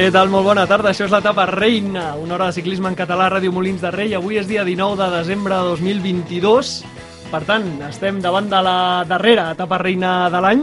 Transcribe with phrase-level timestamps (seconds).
[0.00, 0.30] Què tal?
[0.32, 0.94] Molt bona tarda.
[0.94, 4.14] Això és l'etapa Reina, una hora de ciclisme en català a Ràdio Molins de Rei.
[4.16, 6.70] Avui és dia 19 de desembre de 2022.
[7.28, 10.62] Per tant, estem davant de la darrera etapa Reina de l'any.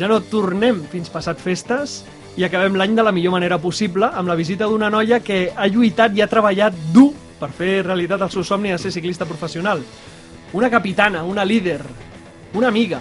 [0.00, 2.00] Ja no tornem fins passat festes
[2.34, 5.70] i acabem l'any de la millor manera possible amb la visita d'una noia que ha
[5.70, 9.86] lluitat i ha treballat dur per fer realitat el seu somni de ser ciclista professional.
[10.58, 11.84] Una capitana, una líder,
[12.58, 12.98] una amiga,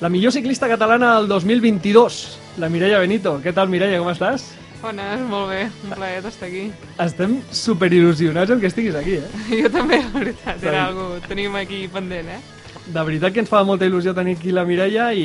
[0.00, 2.24] la millor ciclista catalana del 2022,
[2.56, 3.36] la Mireia Benito.
[3.44, 4.63] Què tal, Mireia, com estàs?
[4.84, 6.64] Bones, molt bé, un plaer d'estar aquí.
[7.00, 9.28] Estem superil·lusionats en que estiguis aquí, eh?
[9.62, 12.40] Jo també, la veritat, era algo que tenim aquí pendent, eh?
[12.84, 15.24] De veritat que ens fa molta il·lusió tenir aquí la Mireia i,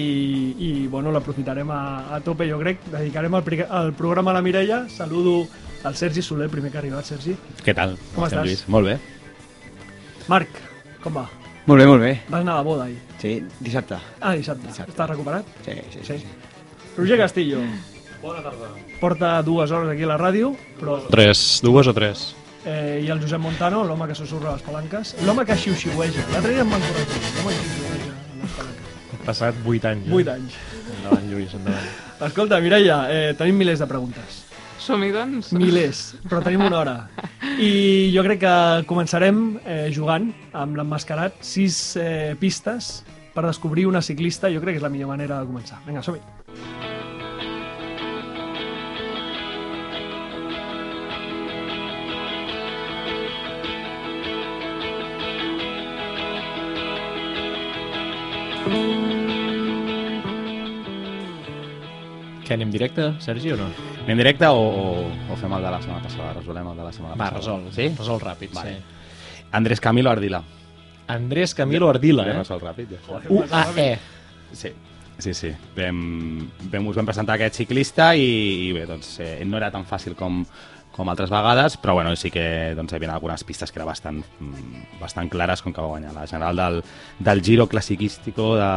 [0.63, 1.81] i bueno, l'aprofitarem a,
[2.15, 2.85] a tope, jo crec.
[2.93, 3.43] Dedicarem el,
[3.81, 4.85] el programa a la Mireia.
[4.87, 5.41] Saludo
[5.83, 7.35] al Sergi Soler, primer que ha arribat, Sergi.
[7.65, 7.97] Què tal?
[8.15, 8.47] Com estàs?
[8.47, 8.63] Lluís?
[8.71, 8.95] Molt bé.
[10.31, 10.55] Marc,
[11.03, 11.25] com va?
[11.67, 12.13] Molt bé, molt bé.
[12.31, 12.97] Vas anar a la boda ahir.
[13.19, 13.99] Sí, dissabte.
[14.21, 14.69] Ah, dissabte.
[14.71, 14.95] Dissabte.
[14.95, 15.51] Estàs recuperat?
[15.67, 16.05] Sí, sí, Sí.
[16.13, 16.19] sí.
[16.23, 16.95] sí.
[16.95, 17.59] Roger Castillo.
[18.21, 18.73] Bona tarda.
[18.99, 20.97] Porta dues hores aquí a la ràdio, però...
[21.07, 22.33] Tres, dues o tres?
[22.67, 25.15] Eh, I el Josep Montano, l'home que susurra les palanques.
[25.23, 26.25] L'home que xiu-xiueja.
[26.33, 27.21] L'altre dia em van corregir.
[27.37, 29.23] L'home que xiu-xiueja les palanques.
[29.29, 30.09] Passat vuit anys.
[30.11, 30.57] Vuit anys.
[30.97, 31.87] Endavant, Lluís, endavant.
[32.27, 34.41] Escolta, Mireia, eh, tenim milers de preguntes.
[34.83, 35.53] Som-hi, doncs?
[35.55, 36.97] Milers, però tenim una hora.
[37.69, 38.55] I jo crec que
[38.89, 42.99] començarem eh, jugant amb l'emmascarat sis eh, pistes
[43.35, 44.51] per descobrir una ciclista.
[44.51, 45.79] Jo crec que és la millor manera de començar.
[45.87, 46.38] Vinga, som-hi.
[62.49, 63.67] Què, anem directe, Sergi, o no?
[64.07, 64.85] Anem directe o, o,
[65.29, 66.31] o fem el de la setmana passada?
[66.39, 67.37] Resolem el de la setmana Va, passada.
[67.37, 67.67] resol.
[67.75, 67.85] Sí?
[67.99, 68.71] Resol ràpid, Vale.
[68.73, 69.43] sí.
[69.59, 70.39] Andrés Camilo Ardila.
[71.13, 72.33] Andrés Camilo Ardila, eh?
[72.39, 73.21] resolt ràpid, ja.
[73.29, 73.85] U-A-E.
[74.51, 74.73] Sí,
[75.21, 75.53] sí, sí.
[75.77, 76.01] Vam,
[76.73, 78.25] vam, us vam presentar aquest ciclista i,
[78.65, 80.41] i bé, doncs eh, no era tan fàcil com,
[80.97, 84.23] com altres vegades, però bueno, sí que doncs, hi havia algunes pistes que eren bastant,
[84.97, 86.81] bastant clares com que va guanyar la general del,
[87.29, 88.69] del Giro Classicístico de,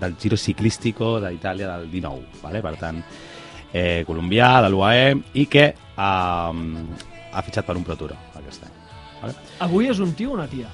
[0.00, 2.62] del Giro Ciclístico d'Itàlia del 19, vale?
[2.64, 3.02] per tant,
[3.72, 6.12] eh, colombià, de l'UAE, i que ha,
[6.50, 8.76] ha fitxat per un Pro Tour aquest any.
[9.20, 9.34] Vale?
[9.66, 10.70] Avui és un tio o una tia?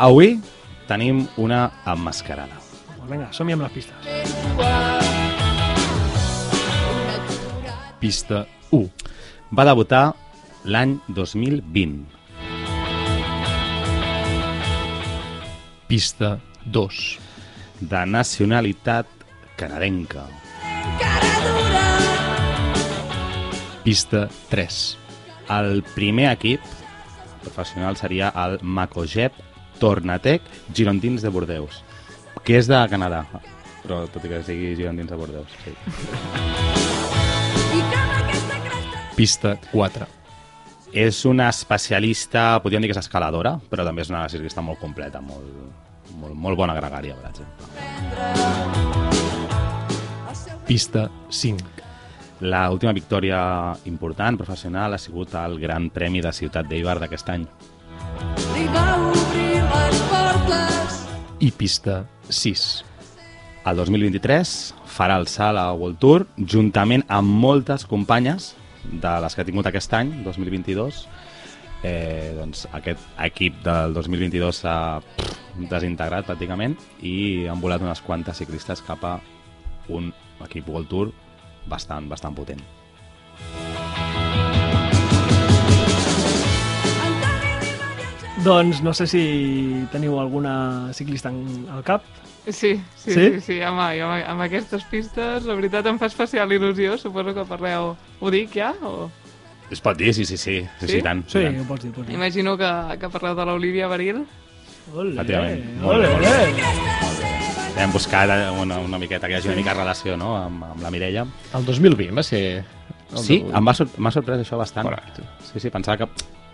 [0.00, 0.40] Avui
[0.88, 2.58] tenim una emmascarada.
[2.96, 3.96] Pues vinga, som-hi amb les pistes.
[8.00, 8.88] Pista 1.
[9.54, 10.04] Va debutar
[10.64, 12.06] l'any 2020.
[15.90, 17.29] Pista 2.
[17.80, 19.06] De nacionalitat
[19.56, 20.26] canadenca.
[23.82, 24.98] Pista 3.
[25.48, 26.60] El primer equip
[27.42, 29.32] professional seria el Macogep
[29.80, 30.42] Tornatec
[30.76, 31.82] Girondins de Bordeus,
[32.44, 33.24] que és de Canadà,
[33.82, 35.48] però tot i que sigui Girondins de Bordeus.
[35.64, 35.72] Sí.
[39.16, 40.06] Pista 4.
[40.92, 45.20] És una especialista, podríem dir que és escaladora, però també és una ciclista molt completa,
[45.22, 47.66] molt, molt, molt bona gregària, per exemple.
[50.66, 51.58] Pista 5.
[52.40, 57.44] La última victòria important, professional, ha sigut el Gran Premi de Ciutat d'Eibar d'aquest any.
[61.40, 62.84] I pista 6.
[63.68, 64.54] El 2023
[64.88, 68.54] farà el salt a World Tour juntament amb moltes companyes
[68.88, 71.04] de les que ha tingut aquest any, 2022.
[71.82, 74.76] Eh, doncs aquest equip del 2022 s'ha
[75.70, 79.14] desintegrat pràcticament i han volat unes quantes ciclistes cap a
[79.88, 80.12] un
[80.44, 81.12] equip World Tour
[81.68, 82.60] bastant, bastant potent.
[88.44, 89.22] Doncs no sé si
[89.92, 92.02] teniu alguna ciclista en, al cap.
[92.46, 93.12] Sí, sí, Sí?
[93.12, 96.96] sí, sí, sí home, jo amb, amb aquestes pistes, la veritat em fa especial il·lusió,
[96.98, 97.92] suposo que parleu...
[98.20, 98.72] Ho dic ja?
[98.80, 99.10] O...
[99.70, 100.92] Es pot dir, sí, sí, sí, sí, sí, Sí?
[100.96, 101.24] sí tant.
[101.30, 101.60] Sí, tant.
[101.60, 102.14] ho pots dir, ho pots dir.
[102.16, 104.24] Imagino que, que parleu de l'Olivia Baril.
[104.94, 105.64] Ole, Efectivament.
[105.80, 106.08] Molt bé.
[106.16, 107.80] ole.
[107.80, 108.28] Hem buscat
[108.60, 110.34] una, una miqueta, que hi hagi una mica de relació no?
[110.36, 111.22] amb, amb la Mireia.
[111.54, 112.42] El 2020 va ser...
[113.12, 113.54] el Sí, debut.
[113.56, 114.86] em va, sor m'ha sorprès això bastant.
[114.86, 115.22] Correcte.
[115.52, 116.08] Sí, sí, pensava que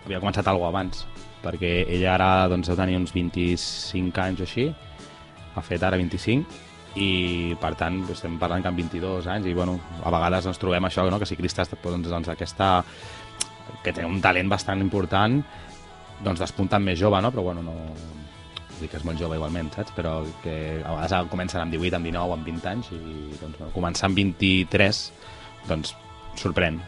[0.05, 1.03] havia començat alguna abans,
[1.43, 4.67] perquè ella ara doncs, deu tenir uns 25 anys o així,
[5.57, 6.45] ha fet ara 25,
[6.95, 10.87] i per tant estem parlant que amb 22 anys, i bueno, a vegades ens trobem
[10.87, 11.19] això, no?
[11.19, 12.83] que ciclistes doncs, doncs, aquesta,
[13.83, 15.41] que té un talent bastant important,
[16.23, 17.31] doncs despunten més jove, no?
[17.33, 17.75] però bueno, no,
[18.79, 19.93] dir que és molt jove igualment, saps?
[19.97, 23.01] Però que a vegades comencen amb 18, amb 19, amb 20 anys, i
[23.41, 25.01] doncs, bueno, començar amb 23,
[25.69, 25.93] doncs
[26.37, 26.79] sorprèn.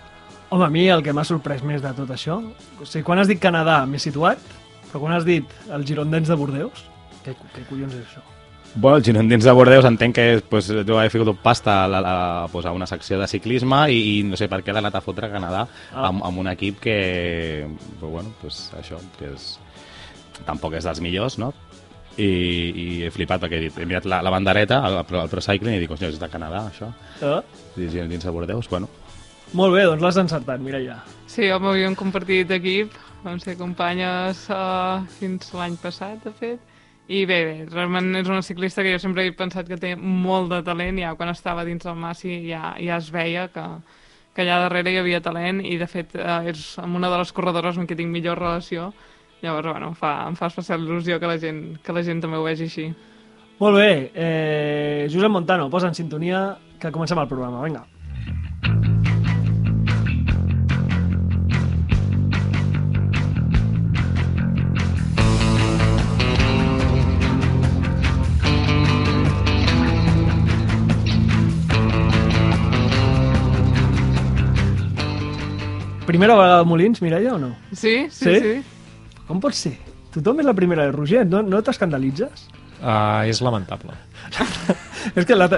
[0.49, 2.39] Home, a mi el que m'ha sorprès més de tot això...
[2.81, 4.41] O sigui, quan has dit Canadà m'he situat,
[4.89, 6.87] però quan has dit el Girondins de Bordeus,
[7.25, 8.25] què, què collons és això?
[8.75, 12.47] Bueno, el Girondins de Bordeus entenc que pues, deu haver ficat pasta a, la, a,
[12.51, 15.01] pues, a una secció de ciclisme i, i no sé per què l'ha anat a
[15.01, 16.05] fotre a Canadà Ah.
[16.07, 17.67] amb, amb un equip que,
[17.99, 19.49] pues, bueno, pues, això, que és,
[20.45, 21.51] tampoc és dels millors, no?
[22.19, 25.41] I, i he flipat perquè he, dit, he mirat la, la bandereta, el, el Pro
[25.41, 26.91] Cycling, i dic, hòstia, és de Canadà, això.
[27.23, 27.37] Eh?
[27.79, 28.89] I Girondins de Bordeus, bueno.
[29.57, 30.99] Molt bé, doncs l'has encertat, Mireia.
[31.31, 32.93] Sí, home, havíem compartit equip,
[33.23, 36.68] vam ser companyes uh, fins l'any passat, de fet,
[37.09, 40.51] i bé, bé, realment és una ciclista que jo sempre he pensat que té molt
[40.51, 43.63] de talent, ja quan estava dins el Massi ja, ja es veia que,
[44.35, 47.81] que allà darrere hi havia talent i de fet uh, és una de les corredores
[47.81, 48.91] amb qui tinc millor relació,
[49.41, 52.37] llavors, bueno, em fa, em fa especial il·lusió que la gent, que la gent també
[52.37, 52.89] ho vegi així.
[53.59, 56.43] Molt bé, eh, Josep Montano, posa en sintonia
[56.79, 57.87] que comencem el programa, vinga.
[76.09, 77.53] Primera vegada a Molins, Mireia, o no?
[77.71, 78.39] Sí, sí, Sí?
[78.41, 78.53] sí.
[79.29, 79.75] Com pot ser?
[80.09, 82.47] Tothom és la primera de Roger, no, no t'escandalitzes?
[82.79, 83.93] Uh, és lamentable.
[85.15, 85.49] és que la...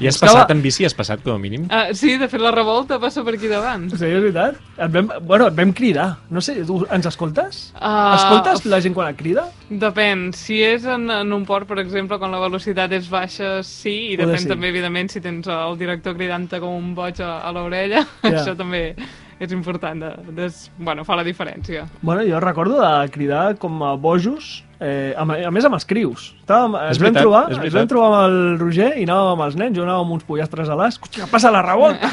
[0.00, 1.66] I has Buscava- passat en bici, has passat com a mínim?
[1.68, 3.82] Uh, sí, de fet la revolta passa per aquí davant.
[3.92, 4.56] Sí, és veritat.
[4.80, 6.06] Et vam, bueno, et vam cridar.
[6.32, 7.58] No sé, tu ens escoltes?
[7.76, 9.44] Ah, Escoltes la gent quan et crida?
[9.68, 10.30] Depèn.
[10.34, 14.16] Si és en, en un port, per exemple, quan la velocitat és baixa, sí, i
[14.16, 14.50] Poder depèn sí.
[14.54, 18.06] també, evidentment, si tens el director cridant-te com un boig a, a l'orella.
[18.24, 18.38] Ja.
[18.40, 18.94] Això també
[19.40, 19.98] és important.
[20.04, 20.48] De, de,
[20.78, 21.86] bueno, fa la diferència.
[22.02, 26.34] Bueno, jo recordo de cridar com a bojos, eh, a, a més amb els crius.
[26.42, 27.78] Estàvem, ens, És vam veritat, trobar, és ens veritat.
[27.80, 30.68] vam trobar amb el Roger i anàvem amb els nens, jo anava amb uns pollastres
[30.68, 31.00] a l'as,
[31.32, 32.12] passa la revolta!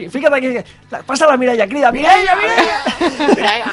[0.00, 0.54] I fica't aquí,
[0.90, 2.34] la- passa la Mireia, crida, Mireia,
[3.28, 3.72] Mireia!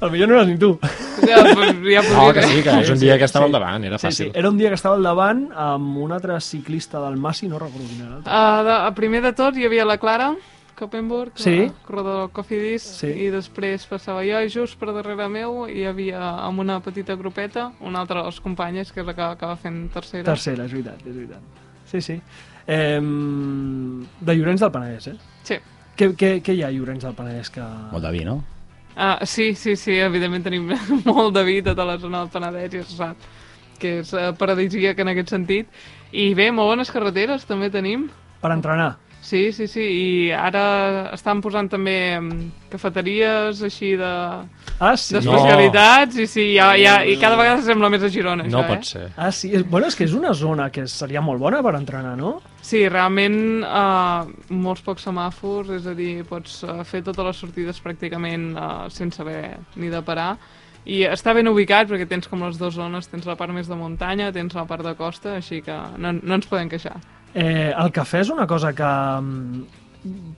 [0.00, 0.74] El millor no eres ni tu.
[1.26, 3.48] Ja, pues, ja No, que sí, que és un dia que estava sí.
[3.48, 4.32] al davant, era Sí, sí, fàcil.
[4.36, 7.86] era un dia que estava al davant amb un altre ciclista del Massi, no recordo
[7.88, 8.18] quin era.
[8.20, 10.34] Uh, de, a primer de tot hi havia la Clara
[10.76, 11.56] Koppenburg, Sí.
[11.66, 13.06] la corredora del Cofidis, Sí.
[13.08, 17.72] i després passava jo, i just per darrere meu hi havia amb una petita grupeta
[17.80, 20.24] una altra de les companyes, que és la que acaba fent tercera.
[20.24, 21.40] Tercera, és veritat, és veritat.
[21.86, 22.20] Sí, sí.
[22.66, 25.16] Eh, de Llorenç del Penedès, eh?
[25.42, 25.56] Sí.
[25.96, 27.62] Què, què, què hi ha a Llorenç del Penedès que...
[27.92, 28.42] Molt de vi, no?
[28.96, 30.68] Ah, sí, sí, sí, evidentment tenim
[31.04, 33.16] molt de vi a tota la zona del Penedès i es sap
[33.78, 35.68] que és uh, paradisíac en aquest sentit.
[36.16, 38.06] I bé, molt bones carreteres també tenim.
[38.40, 38.94] Per entrenar.
[39.26, 40.60] Sí, sí, sí, i ara
[41.16, 44.10] estan posant també mm, cafeteries així de
[44.78, 45.16] Ah, sí?
[45.16, 48.84] d'especialitats i sí, ja, ja, i cada vegada sembla més a Girona, No això, pot
[48.84, 48.90] eh?
[48.90, 49.06] ser.
[49.16, 49.50] Ah, sí.
[49.66, 52.36] Bueno, és que és una zona que seria molt bona per entrenar, no?
[52.62, 57.82] Sí, realment uh, molts pocs semàfors, és a dir, pots uh, fer totes les sortides
[57.82, 60.36] pràcticament uh, sense haver ni de parar.
[60.86, 63.74] I està ben ubicat perquè tens com les dues zones, tens la part més de
[63.74, 67.00] muntanya, tens la part de costa, així que no, no ens podem queixar.
[67.36, 68.92] Eh, el cafè és una cosa que...
[69.20, 69.64] mm,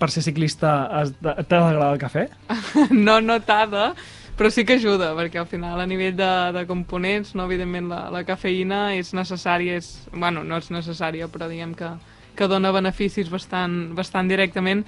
[0.00, 0.70] Per ser ciclista
[1.04, 2.22] de- t'ha d'agradar el cafè?
[3.06, 3.90] no notada,
[4.38, 7.98] però sí que ajuda, perquè al final a nivell de, de components, no, evidentment la,
[8.14, 11.90] la cafeïna és necessària, és, bueno, no és necessària, però diguem que,
[12.38, 14.86] que dona beneficis bastant, bastant directament.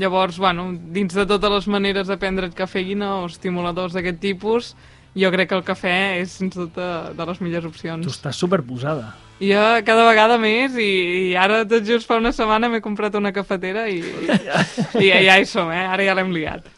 [0.00, 4.72] Llavors, bueno, dins de totes les maneres de prendre cafeïna o estimuladors d'aquest tipus,
[5.18, 8.06] jo crec que el cafè és, sens dubte, de les millors Tu opcions.
[8.08, 9.12] estàs superposada.
[9.42, 10.90] Jo cada vegada més i,
[11.32, 14.28] i ara tot just fa una setmana m'he comprat una cafetera i, i,
[15.02, 15.82] i ja hi som, eh?
[15.90, 16.68] Ara ja l'hem liat.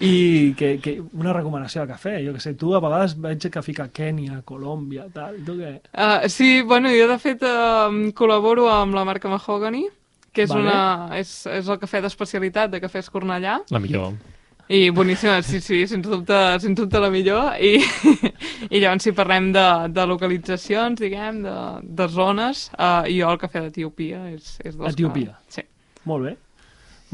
[0.00, 3.62] I que, que una recomanació de cafè, jo que sé, tu a vegades veig que
[3.64, 5.74] fica Kènia, Colòmbia, tal, tu què?
[5.92, 9.86] Uh, sí, bueno, jo de fet uh, col·laboro amb la marca Mahogany,
[10.36, 10.66] que és, Vale.
[10.68, 14.12] una, és, és el cafè d'especialitat de Cafès Cornellà, La millor.
[14.68, 17.76] I boníssima, sí, sí, sens dubte, sens dubte la millor, i,
[18.74, 21.56] i llavors si parlem de, de localitzacions, diguem, de,
[22.00, 25.36] de zones, uh, jo el cafè d'Etiopia és, és dels Etiòpia.
[25.46, 25.60] Que...
[25.60, 25.66] Sí,
[26.06, 26.36] Molt bé,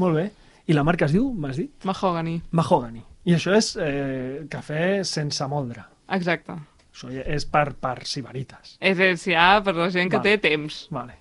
[0.01, 0.27] molt bé.
[0.69, 1.71] I la marca es diu, m'has dit?
[1.85, 3.01] Mahogany, Mahogany.
[3.25, 5.83] I això és eh, cafè sense moldre.
[6.11, 6.59] exacte.
[6.93, 8.75] Això és per, per sibarites.
[8.77, 10.35] És, és ja per la gent que Vale.
[10.37, 10.75] té temps.
[10.93, 11.15] Vale.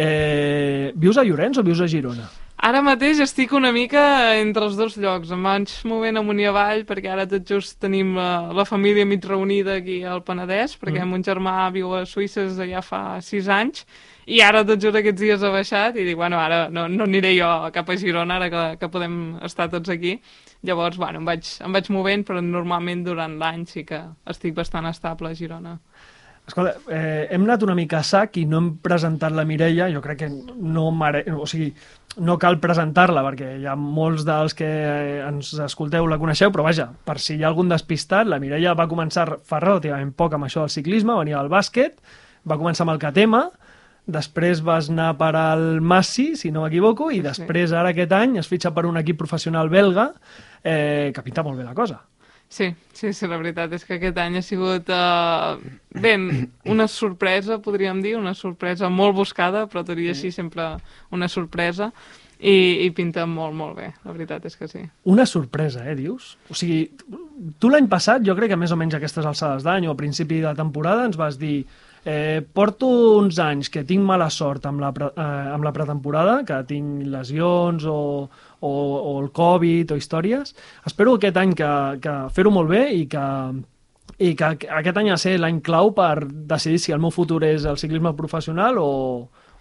[0.00, 2.24] Eh, vius a Llorenç o vius a Girona?
[2.64, 4.02] Ara mateix estic una mica
[4.38, 5.28] entre els dos llocs.
[5.36, 9.26] Em vaig movent amunt i avall perquè ara tot just tenim la, la família mig
[9.28, 11.04] reunida aquí al Penedès perquè Mm.
[11.04, 11.10] mm.
[11.10, 13.84] mon germà viu a Suïssa des de ja fa sis anys
[14.26, 17.34] i ara tot just aquests dies ha baixat i dic, bueno, ara no, no aniré
[17.36, 20.18] jo cap a Girona ara que, que podem estar tots aquí.
[20.64, 24.00] Llavors, bueno, em vaig, em vaig movent, però normalment durant l'any sí que
[24.32, 25.76] estic bastant estable a Girona.
[26.44, 30.02] Escolta, eh, hem anat una mica a sac i no hem presentat la Mireia, jo
[30.04, 31.22] crec que no mere...
[31.32, 31.70] o sigui,
[32.24, 36.66] no cal presentar-la perquè hi ha molts dels que eh, ens escolteu la coneixeu, però
[36.66, 40.46] vaja, per si hi ha algun despistat, la Mireia va començar fa relativament poc amb
[40.46, 41.96] això del ciclisme, venia del bàsquet,
[42.44, 43.40] va començar amb el KTM,
[44.04, 48.50] després vas anar per al Massi, si no m'equivoco, i després ara aquest any es
[48.50, 50.10] fitxa per un equip professional belga
[50.62, 52.02] eh, que pinta molt bé la cosa.
[52.48, 55.56] Sí, sí, sí, la veritat és que aquest any ha sigut, uh,
[55.98, 56.28] ben,
[56.70, 60.68] una sorpresa, podríem dir, una sorpresa molt buscada, però tot i així sempre
[61.10, 61.90] una sorpresa,
[62.38, 64.82] i, i pinta molt, molt bé, la veritat és que sí.
[65.10, 66.34] Una sorpresa, eh, dius?
[66.50, 66.84] O sigui,
[67.58, 69.98] tu l'any passat, jo crec que més o menys a aquestes alçades d'any o a
[69.98, 71.64] principi de temporada ens vas dir
[72.04, 76.42] eh, porto uns anys que tinc mala sort amb la, pre, eh, amb la pretemporada,
[76.46, 77.98] que tinc lesions o,
[78.64, 78.72] o,
[79.12, 80.54] o el Covid o històries.
[80.88, 81.70] Espero aquest any que,
[82.02, 83.24] que fer-ho molt bé i que,
[84.24, 87.42] i que aquest any ha de ser l'any clau per decidir si el meu futur
[87.46, 88.90] és el ciclisme professional o,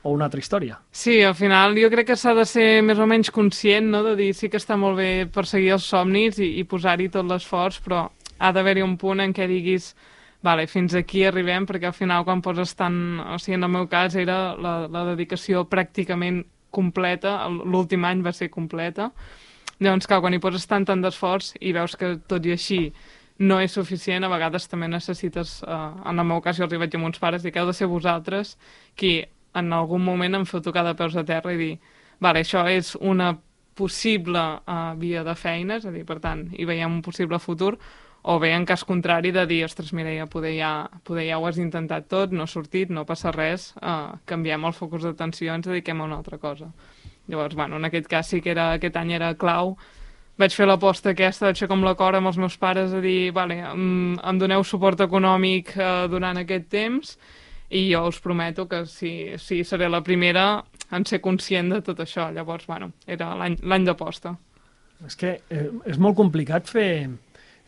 [0.03, 0.79] o una altra història.
[0.91, 4.15] Sí, al final jo crec que s'ha de ser més o menys conscient, no?, de
[4.19, 8.07] dir sí que està molt bé perseguir els somnis i, i posar-hi tot l'esforç, però
[8.39, 9.93] ha d'haver-hi un punt en què diguis
[10.43, 12.97] vale, fins aquí arribem, perquè al final quan poses tant...
[13.31, 18.33] O sigui, en el meu cas era la, la dedicació pràcticament completa, l'últim any va
[18.35, 19.11] ser completa,
[19.79, 22.81] llavors, clar, quan hi poses tant, tant d'esforç i veus que tot i així
[23.43, 26.91] no és suficient, a vegades també necessites, eh, en el meu cas jo els vaig
[26.91, 28.57] dir a mons pares, dic, heu de ser vosaltres
[28.95, 31.73] qui en algun moment em feu tocar de peus a terra i dir,
[32.21, 33.33] vale, això és una
[33.75, 37.75] possible uh, via de feina, és a dir, per tant, hi veiem un possible futur,
[38.23, 41.59] o bé en cas contrari de dir, ostres, Mireia, poder ja, poder ja ho has
[41.59, 45.99] intentat tot, no ha sortit, no passa res, uh, canviem el focus d'atenció ens dediquem
[45.99, 46.71] a una altra cosa.
[47.27, 49.75] Llavors, bueno, en aquest cas sí que era, aquest any era clau,
[50.39, 53.59] vaig fer l'aposta aquesta, vaig fer com l'acord amb els meus pares a dir, vale,
[53.69, 57.17] em, em doneu suport econòmic eh, durant aquest temps
[57.73, 60.63] i jo us prometo que si, si seré la primera
[60.93, 62.29] en ser conscient de tot això.
[62.33, 64.35] Llavors, bueno, era l'any d'aposta.
[65.05, 66.89] És que eh, és molt complicat fer...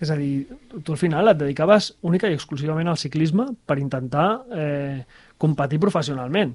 [0.03, 0.47] És a dir,
[0.83, 5.05] tu al final et dedicaves única i exclusivament al ciclisme per intentar eh,
[5.39, 6.51] competir professionalment.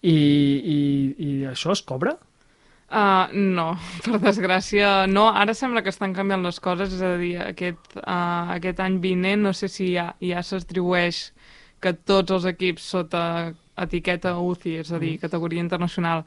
[0.00, 0.80] I, i,
[1.22, 2.16] I això es cobra?
[2.90, 5.28] Uh, no, per desgràcia no.
[5.30, 9.46] Ara sembla que estan canviant les coses, és a dir, aquest, uh, aquest any vinent
[9.46, 11.28] no sé si ja, ja s'atribueix
[11.80, 13.22] que tots els equips sota
[13.80, 16.24] etiqueta UCI, és a dir, categoria internacional,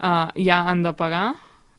[0.00, 1.26] uh, ja han de pagar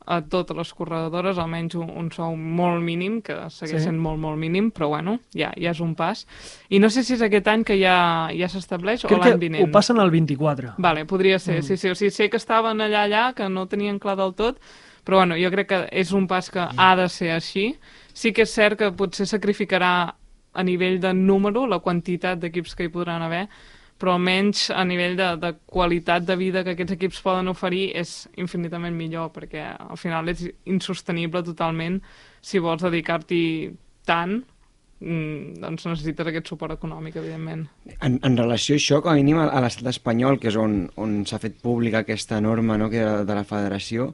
[0.06, 3.86] a totes les corredores almenys un, un sou molt mínim, que segueix Sí.
[3.90, 6.26] sent molt, molt mínim, però bueno, ja, ja és un pas.
[6.70, 9.64] I no sé si és aquest any que ja, ja s'estableix o Crec l'any vinent.
[9.68, 10.74] ho passen al 24.
[10.78, 11.64] Vale, podria ser, Mm.
[11.64, 11.90] sí, sí.
[11.90, 14.60] O sigui, sé que estaven allà, allà, que no tenien clar del tot,
[15.06, 17.78] però bueno, jo crec que és un pas que ha de ser així.
[18.14, 20.16] Sí que és cert que potser sacrificarà
[20.54, 23.48] a nivell de número la quantitat d'equips que hi podran haver,
[24.04, 28.26] però almenys a nivell de, de qualitat de vida que aquests equips poden oferir és
[28.36, 32.02] infinitament millor, perquè al final és insostenible totalment
[32.44, 33.46] si vols dedicar-t'hi
[34.04, 34.42] tant,
[35.00, 37.64] mm, doncs necessites aquest suport econòmic, evidentment.
[38.02, 41.22] En, en relació a això, com a mínim a, l'estat espanyol, que és on, on
[41.30, 44.12] s'ha fet pública aquesta norma no, que de, de la federació,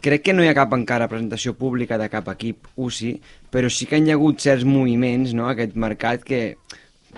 [0.00, 3.12] crec que no hi ha cap encara presentació pública de cap equip UCI,
[3.52, 6.42] però sí que hi ha hagut certs moviments, no?, aquest mercat que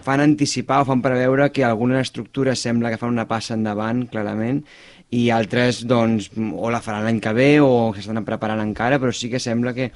[0.05, 4.62] fan anticipar o fan preveure que algunes estructures sembla que fan una passa endavant, clarament,
[5.11, 9.31] i altres, doncs, o la faran l'any que ve o s'estan preparant encara, però sí
[9.33, 9.90] que sembla que,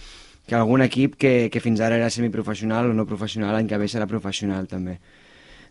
[0.46, 3.90] que algun equip que, que fins ara era semiprofessional o no professional, l'any que ve
[3.92, 4.98] serà professional també.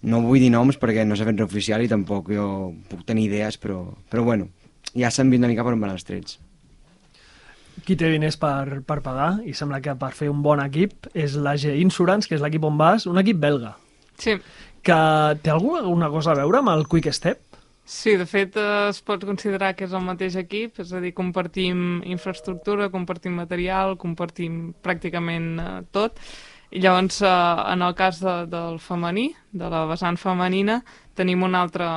[0.02, 2.46] No vull dir noms perquè no s'ha fet oficial i tampoc jo
[2.90, 4.50] puc tenir idees, però, però bueno,
[4.94, 6.40] ja s'han vist una mica per on van els trets.
[7.86, 11.34] Qui té diners per, per pagar, i sembla que per fer un bon equip, és
[11.34, 13.74] l'AG Insurance, que és l'equip on vas, un equip belga,
[14.20, 14.36] Sí,
[14.82, 15.00] que
[15.42, 17.40] té alguna, alguna cosa a veure amb el Quick Step?
[17.92, 22.02] Sí, de fet es pot considerar que és el mateix equip, és a dir, compartim
[22.08, 26.22] infraestructura, compartim material, compartim pràcticament eh, tot.
[26.72, 27.32] I llavors, eh,
[27.74, 30.80] en el cas de, del femení, de la vessant femenina,
[31.20, 31.90] tenim un altre,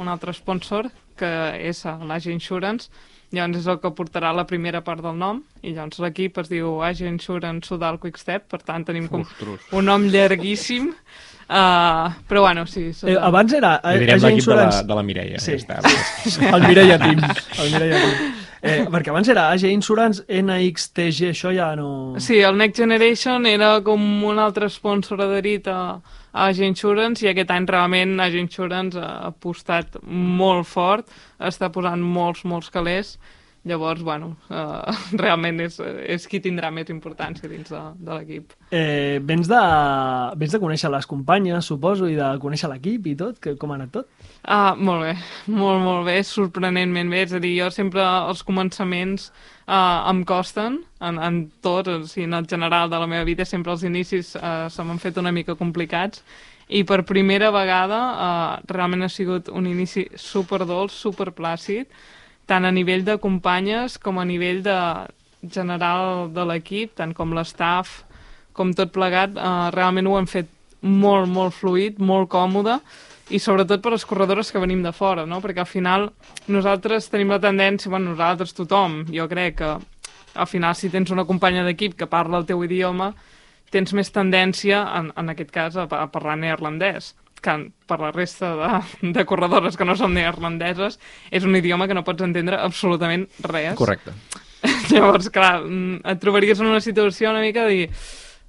[0.00, 2.88] un altre sponsor, que és eh, l'Age Insurance,
[3.34, 6.78] llavors és el que portarà la primera part del nom, i llavors l'equip es diu
[6.86, 9.68] Age Insurance Sudal Quick Step, per tant tenim com Ostres.
[9.76, 10.94] un nom llarguíssim,
[11.48, 12.88] uh, però bueno, sí.
[12.88, 13.18] Eh, Sudal.
[13.30, 15.42] abans era Li direm AG l'equip de, la, de la Mireia.
[15.42, 15.58] Sí.
[15.58, 15.94] Ja està.
[16.54, 17.22] El Mireia Team.
[17.58, 18.34] El Mireia Team.
[18.64, 22.16] Eh, perquè abans era AG Insurance, NXTG, això ja no...
[22.16, 25.98] Sí, el Next Generation era com un altre sponsor adherit a,
[26.32, 31.12] a Age Insurance i aquest any realment Age Insurance ha apostat molt fort,
[31.44, 33.18] està posant molts, molts calés.
[33.64, 34.92] Llavors, bueno, uh,
[35.22, 38.52] realment és, és qui tindrà més importància dins de, de l'equip.
[38.68, 39.60] Eh, vens, de,
[40.36, 43.40] vens de conèixer les companyes, suposo, i de conèixer l'equip i tot?
[43.40, 44.10] Que, com ha anat tot?
[44.44, 45.14] Ah, molt bé,
[45.48, 47.22] molt, molt bé, sorprenentment bé.
[47.24, 49.30] És a dir, jo sempre els començaments
[49.64, 53.46] uh, em costen, en, en tot, o sigui, en el general de la meva vida,
[53.48, 56.20] sempre els inicis uh, se m'han fet una mica complicats,
[56.68, 61.88] i per primera vegada uh, realment ha sigut un inici super dolç, super plàcid,
[62.46, 64.78] tant a nivell de companyes com a nivell de
[65.52, 68.02] general de l'equip, tant com l'estaff
[68.54, 70.50] com tot plegat, uh, realment ho hem fet
[70.84, 72.78] molt, molt fluid, molt còmode,
[73.34, 75.40] i sobretot per les corredores que venim de fora, no?
[75.42, 76.10] perquè al final
[76.52, 79.72] nosaltres tenim la tendència, bueno, nosaltres tothom, jo crec que
[80.34, 83.12] al final si tens una companya d'equip que parla el teu idioma,
[83.72, 88.54] tens més tendència, en, en aquest cas, a, a parlar neerlandès que per la resta
[88.56, 90.98] de, de corredores que no són neerlandeses
[91.30, 93.76] és un idioma que no pots entendre absolutament res.
[93.78, 94.16] Correcte.
[94.92, 97.88] Llavors, clar, mm, et trobaries en una situació una mica de dir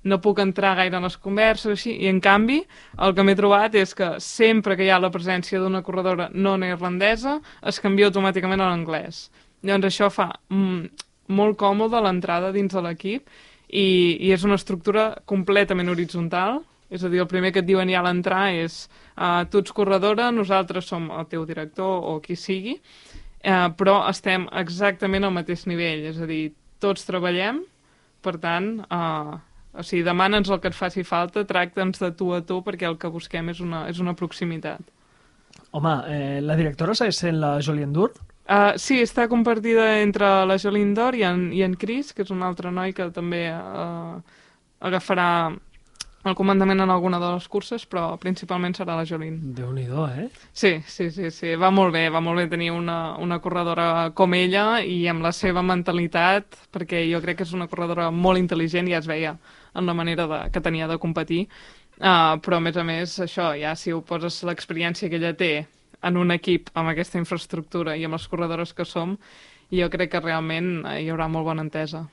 [0.06, 2.60] no puc entrar gaire en les converses així, i en canvi
[3.02, 6.56] el que m'he trobat és que sempre que hi ha la presència d'una corredora no
[6.62, 9.26] neerlandesa es canvia automàticament a l'anglès.
[9.66, 13.26] Llavors això fa mm, molt còmode l'entrada dins de l'equip
[13.68, 13.88] i,
[14.22, 18.02] i és una estructura completament horitzontal, és a dir, el primer que et diuen ja
[18.02, 18.86] a l'entrar és
[19.18, 24.48] uh, tu ets corredora, nosaltres som el teu director o qui sigui, uh, però estem
[24.62, 27.64] exactament al mateix nivell, és a dir, tots treballem,
[28.26, 29.38] per tant, uh,
[29.76, 33.00] o sigui, demana'ns el que et faci falta, tracta'ns de tu a tu, perquè el
[33.02, 34.94] que busquem és una, és una proximitat.
[35.76, 38.14] Home, eh, la directora segueix sent la Jolien Dur?
[38.46, 42.32] Uh, sí, està compartida entre la Jolín Dor i en, i en Chris, que és
[42.32, 44.20] un altre noi que també uh,
[44.86, 45.30] agafarà
[46.26, 49.38] el comandament en alguna de les curses, però principalment serà la Jolín.
[49.56, 50.30] déu nhi eh?
[50.54, 54.34] Sí, sí, sí, sí, va molt bé, va molt bé tenir una, una corredora com
[54.34, 58.88] ella i amb la seva mentalitat, perquè jo crec que és una corredora molt intel·ligent
[58.88, 59.38] i ja es veia
[59.76, 61.46] en la manera de, que tenia de competir,
[62.00, 65.68] uh, però a més a més això, ja si ho poses l'experiència que ella té
[66.02, 69.18] en un equip amb aquesta infraestructura i amb les corredores que som,
[69.70, 72.06] jo crec que realment hi haurà molt bona entesa.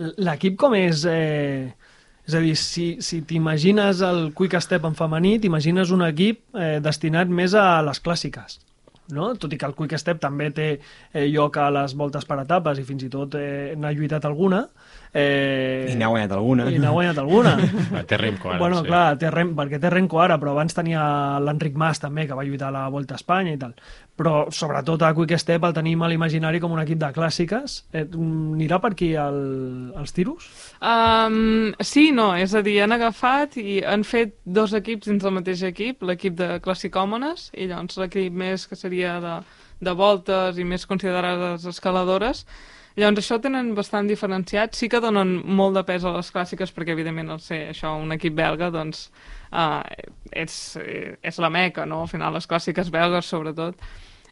[0.00, 1.04] L'equip com és...
[1.04, 1.72] Eh...
[2.30, 6.76] És a dir, si, si t'imagines el Quick Step en femení, t'imagines un equip eh,
[6.78, 8.60] destinat més a les clàssiques.
[9.10, 9.32] No?
[9.34, 12.78] Tot i que el Quick Step també té eh, lloc a les voltes per etapes
[12.78, 14.60] i fins i tot eh, n'ha lluitat alguna.
[15.90, 16.68] I n'ha guanyat alguna.
[16.70, 17.56] I n'ha guanyat alguna.
[17.90, 18.86] Ah, Té Remco ara, bueno, sí.
[18.86, 21.02] clar, té Rem, perquè té Renko ara, però abans tenia
[21.42, 23.74] l'Enric Mas també, que va lluitar a la Volta a Espanya i tal.
[24.20, 27.76] Però sobretot a Quick Step el tenim a l'imaginari com un equip de clàssiques.
[27.92, 29.40] Eh, anirà per aquí el,
[29.98, 30.46] els tiros?
[30.80, 35.34] Um, sí, no, és a dir, han agafat i han fet dos equips dins del
[35.40, 39.38] mateix equip, l'equip de classicòmones i llavors l'equip més que seria de,
[39.80, 42.44] de voltes i més considerades escaladores.
[42.98, 46.96] Llavors això tenen bastant diferenciat, sí que donen molt de pes a les clàssiques perquè
[46.96, 49.06] evidentment al ser això un equip belga doncs
[49.52, 49.82] uh,
[50.32, 50.56] és,
[51.22, 52.02] és la meca, no?
[52.02, 53.78] Al final les clàssiques belgues sobretot.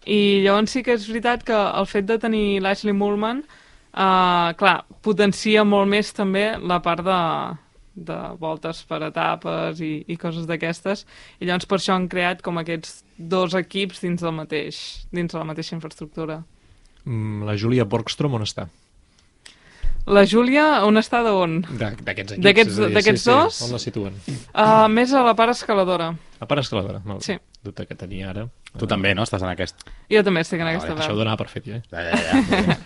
[0.06, 3.44] I llavors sí que és veritat que el fet de tenir l'Ashley Mullman
[3.88, 7.20] Uh, clar, potencia molt més també la part de,
[7.96, 11.06] de voltes per etapes i, i coses d'aquestes
[11.40, 15.40] i llavors per això han creat com aquests dos equips dins del mateix dins de
[15.40, 16.42] la mateixa infraestructura
[17.06, 18.68] La Júlia Borgstrom on està?
[20.08, 21.58] la Júlia on està d'on?
[21.68, 22.44] De- D'aquests equips.
[22.46, 23.58] D'aquests- d'aquests dos?
[23.66, 24.14] On la situen?
[24.54, 27.02] Uh, més a la part escaladora A part escaladora.
[27.04, 27.20] Mal.
[27.20, 27.36] Sí.
[27.62, 28.46] Dubte que tenia ara.
[28.78, 29.22] Tu també, no?
[29.26, 29.84] Estàs en aquest.
[30.08, 31.76] jo també estic en aquesta Això ho part donava per fet, ja.
[31.76, 31.82] eh?
[31.90, 32.78] Ja, ja, ja.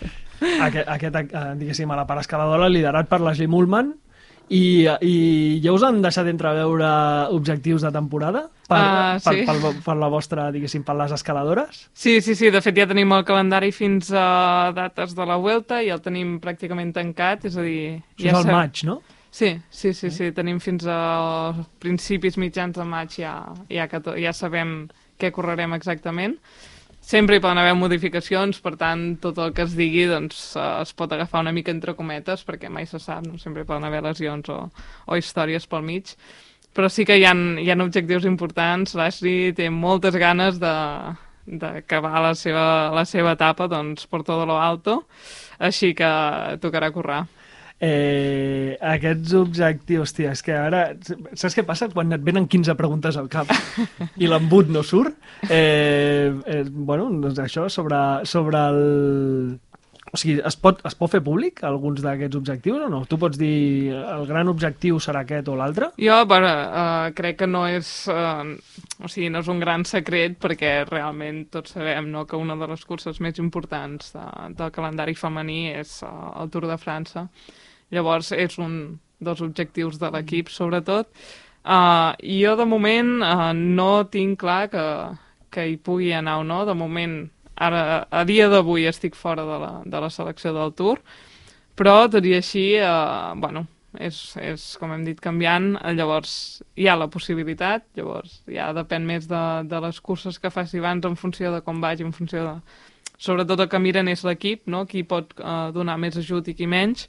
[0.65, 3.93] aquest, aquest eh, diguéssim, a la part escaladora liderat per l'Ashley Mullman
[4.49, 5.13] i, i
[5.63, 6.89] ja us han deixat entreveure
[7.33, 8.81] objectius de temporada per,
[9.23, 9.45] per, sí.
[9.47, 11.87] per, per, la vostra, diguéssim, per les escaladores?
[11.93, 15.81] Sí, sí, sí, de fet ja tenim el calendari fins a dates de la Vuelta
[15.83, 18.01] i el tenim pràcticament tancat, és a dir...
[18.17, 18.99] Això és el maig, no?
[19.33, 23.33] Sí, sí, sí, sí, tenim fins a principis mitjans de maig ja,
[23.65, 24.83] ja, que to- ja sabem
[25.17, 26.35] què correrem exactament.
[27.03, 30.93] Sempre hi poden haver modificacions, per tant, tot el que es digui doncs, eh, es
[30.95, 33.35] pot agafar una mica entre cometes, perquè mai se sap, no?
[33.41, 34.61] sempre poden haver lesions o,
[35.05, 36.13] o històries pel mig.
[36.73, 40.73] Però sí que hi ha, hi ha objectius importants, l'Ashley té moltes ganes de
[41.43, 45.01] d'acabar la seva, la seva etapa doncs, per tot lo alto,
[45.59, 46.07] així que
[46.63, 47.25] tocarà currar.
[47.83, 50.85] Eh, aquests objectius, hòstia, és que ara...
[51.35, 53.49] Saps què passa quan et venen 15 preguntes al cap
[54.21, 55.17] i l'embut no surt?
[55.49, 58.81] Eh, eh, bueno, doncs això, sobre, sobre el...
[60.13, 62.99] O sigui, es pot, es pot fer públic alguns d'aquests objectius o no?
[63.09, 65.89] Tu pots dir el gran objectiu serà aquest o l'altre?
[65.97, 68.45] Jo, però, uh, crec que no és, uh,
[69.01, 72.69] o sigui, no és un gran secret perquè realment tots sabem no, que una de
[72.69, 74.27] les curses més importants de,
[74.61, 77.25] del calendari femení és uh, el Tour de França.
[77.93, 78.77] Llavors és un
[79.23, 81.09] dels objectius de l'equip, sobretot.
[81.63, 84.87] Uh, jo, de moment, uh, no tinc clar que,
[85.53, 86.63] que hi pugui anar o no.
[86.67, 87.21] De moment,
[87.55, 90.99] ara, a dia d'avui estic fora de la, de la selecció del Tour,
[91.77, 93.65] però tot i així, eh, bueno,
[93.97, 99.29] és, és, com hem dit, canviant, llavors hi ha la possibilitat, llavors ja depèn més
[99.29, 102.57] de, de les curses que faci abans en funció de com vagi, en funció de...
[103.23, 104.83] Sobretot el que miren és l'equip, no?
[104.89, 107.07] qui pot eh, donar més ajut i qui menys,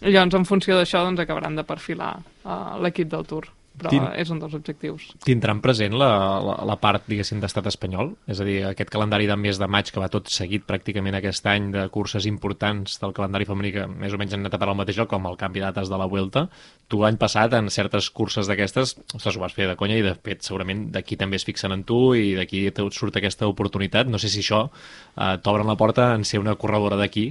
[0.00, 4.08] i llavors en funció d'això doncs, acabaran de perfilar eh, l'equip del Tour però Tin-
[4.18, 5.06] és un dels objectius.
[5.24, 6.08] Tindran present la,
[6.44, 8.10] la, la part, diguéssim, d'estat espanyol?
[8.30, 11.46] És a dir, aquest calendari de mes de maig que va tot seguit pràcticament aquest
[11.48, 14.74] any de curses importants del calendari femení que més o menys han anat a parar
[14.74, 16.48] al mateix lloc, com el canvi de dates de la Vuelta.
[16.92, 20.16] Tu l'any passat, en certes curses d'aquestes, ostres, ho vas fer de conya i de
[20.18, 24.10] fet segurament d'aquí també es fixen en tu i d'aquí surt aquesta oportunitat.
[24.10, 27.30] No sé si això eh, t'obren la porta en ser una corredora d'aquí,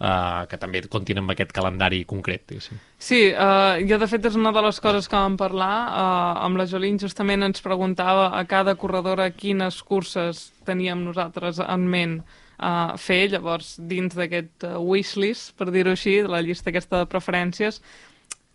[0.00, 2.80] eh, que també comptin amb aquest calendari concret, diguéssim.
[2.98, 6.60] Sí, uh, jo de fet és una de les coses que vam parlar uh, amb
[6.60, 12.96] la Jolín, justament ens preguntava a cada corredora quines curses teníem nosaltres en ment uh,
[13.00, 17.82] fer, llavors dins d'aquest uh, wishlist, per dir-ho així, de la llista aquesta de preferències,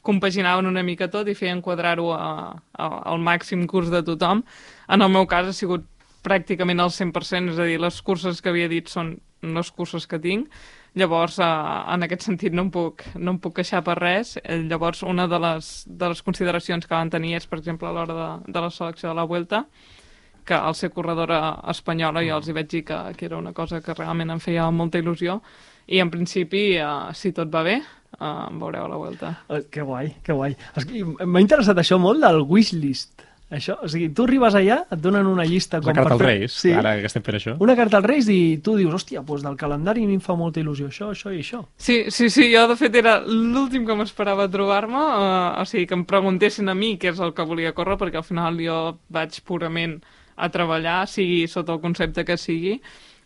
[0.01, 4.41] compaginaven una mica tot i feien quadrar-ho al màxim curs de tothom.
[4.89, 5.85] En el meu cas ha sigut
[6.25, 10.19] pràcticament al 100%, és a dir, les curses que havia dit són les curses que
[10.21, 10.49] tinc,
[10.95, 11.45] llavors eh,
[11.93, 14.35] en aquest sentit no em puc, no em puc queixar per res.
[14.43, 17.95] Eh, Llavors una de les, de les consideracions que van tenir és, per exemple, a
[17.95, 19.65] l'hora de, de la selecció de la Vuelta,
[20.45, 23.79] que al ser corredora espanyola jo els hi vaig dir que, que era una cosa
[23.81, 25.39] que realment em feia molta il·lusió
[25.87, 29.35] i en principi, eh, si tot va bé, eh, em veureu a la Vuelta.
[29.49, 30.55] Eh, Que guai, que guai.
[31.25, 33.21] M'ha interessat això molt del wishlist.
[33.51, 35.81] Això, o sigui, tu arribes allà, et donen una llista...
[35.83, 37.55] Com carta per als Reis, Sí, ara que estem fent això.
[37.59, 40.37] una carta als Reis i tu dius, hòstia, doncs del calendari a mi em fa
[40.39, 41.59] molta il·lusió això, això i això.
[41.75, 45.97] Sí, sí, sí, jo de fet era l'últim que m'esperava trobar-me, eh, o sigui, que
[45.99, 48.79] em preguntessin a mi què és el que volia córrer, perquè al final jo
[49.11, 49.99] vaig purament
[50.37, 52.77] a treballar, sigui sota el concepte que sigui,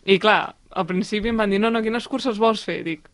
[0.06, 2.82] i clar, al principi em van dir, no, no, quines curses vols fer?
[2.84, 3.06] Dic,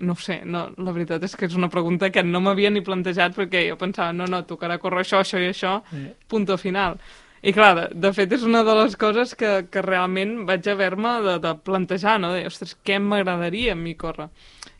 [0.00, 3.34] no sé, no, la veritat és que és una pregunta que no m'havia ni plantejat
[3.36, 6.14] perquè jo pensava, no, no, tocarà córrer això, això i això, Eh.
[6.28, 6.98] punto final.
[7.42, 11.12] I clar, de, de fet és una de les coses que, que realment vaig haver-me
[11.24, 12.34] de, de plantejar, no?
[12.34, 14.28] De, ostres, què m'agradaria a mi córrer?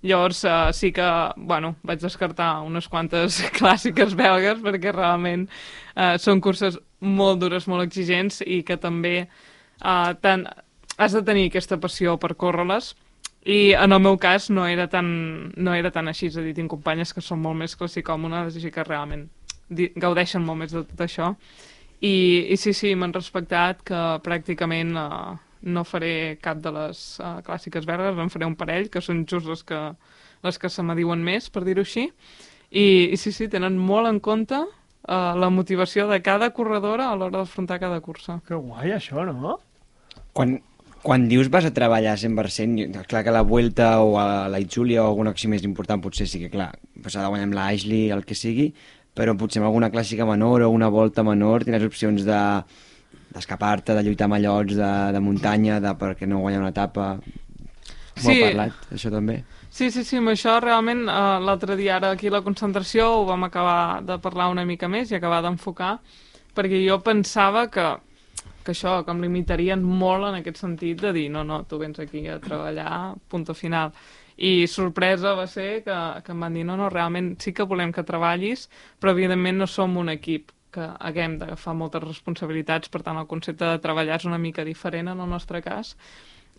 [0.04, 1.06] Llavors uh, sí que,
[1.36, 5.46] bueno, vaig descartar unes quantes clàssiques belgues perquè realment
[5.96, 10.44] uh, són curses molt dures, molt exigents i que també uh, tant,
[11.00, 12.94] has de tenir aquesta passió per córrer-les
[13.44, 16.54] i en el meu cas no era tan, no era tan així, és a dir,
[16.54, 19.28] tinc companyes que són molt més classicòmones i que realment
[19.70, 21.34] gaudeixen molt més de tot això
[22.00, 25.36] i, i sí, sí, m'han respectat que pràcticament uh,
[25.68, 29.48] no faré cap de les uh, clàssiques verdes, en faré un parell, que són just
[29.50, 29.80] les que,
[30.46, 32.06] les que se m'adiuen més, per dir-ho així.
[32.70, 37.18] I, I sí, sí, tenen molt en compte uh, la motivació de cada corredora a
[37.20, 38.38] l'hora d'afrontar cada cursa.
[38.48, 39.58] Que guai això, no?
[40.32, 40.56] Quan,
[41.02, 45.02] quan dius vas a treballar 100%, jo- clar que la Vuelta o a la Itzulia
[45.04, 47.68] o alguna acció més important potser sí que, clar, pues ha de guanyar amb la
[47.68, 48.74] Ashley, el que sigui,
[49.16, 52.40] però potser amb alguna clàssica menor o una volta menor tindràs opcions de
[53.30, 54.34] d'escapar-te, de lluitar amb
[54.74, 57.12] de, de muntanya, de perquè no guanyar una etapa.
[58.16, 58.42] Sí.
[58.42, 59.44] ha parlat, això també.
[59.70, 63.24] Sí, sí, sí, amb això realment eh, l'altre dia ara aquí a la concentració ho
[63.24, 66.00] vam acabar de parlar una mica més i acabar d'enfocar
[66.56, 67.84] perquè jo pensava que,
[68.64, 72.00] que això, que em limitarien molt en aquest sentit de dir no, no, tu vens
[72.02, 73.92] aquí a treballar, punto final.
[74.40, 77.92] I sorpresa va ser que, que em van dir no, no, realment sí que volem
[77.92, 78.68] que treballis,
[79.00, 83.66] però evidentment no som un equip que haguem d'agafar moltes responsabilitats, per tant el concepte
[83.66, 85.96] de treballar és una mica diferent en el nostre cas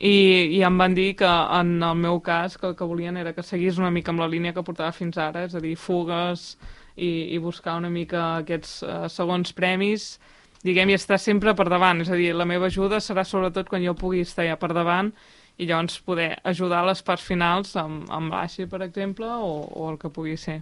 [0.01, 3.33] i, i em van dir que en el meu cas que el que volien era
[3.37, 6.55] que seguís una mica amb la línia que portava fins ara, és a dir, fugues
[6.95, 10.15] i, i buscar una mica aquests uh, segons premis
[10.65, 13.83] diguem, i estar sempre per davant, és a dir, la meva ajuda serà sobretot quan
[13.83, 15.11] jo pugui estar ja per davant
[15.57, 19.89] i llavors poder ajudar a les parts finals amb, amb l'Aixi, per exemple, o, o
[19.91, 20.61] el que pugui ser.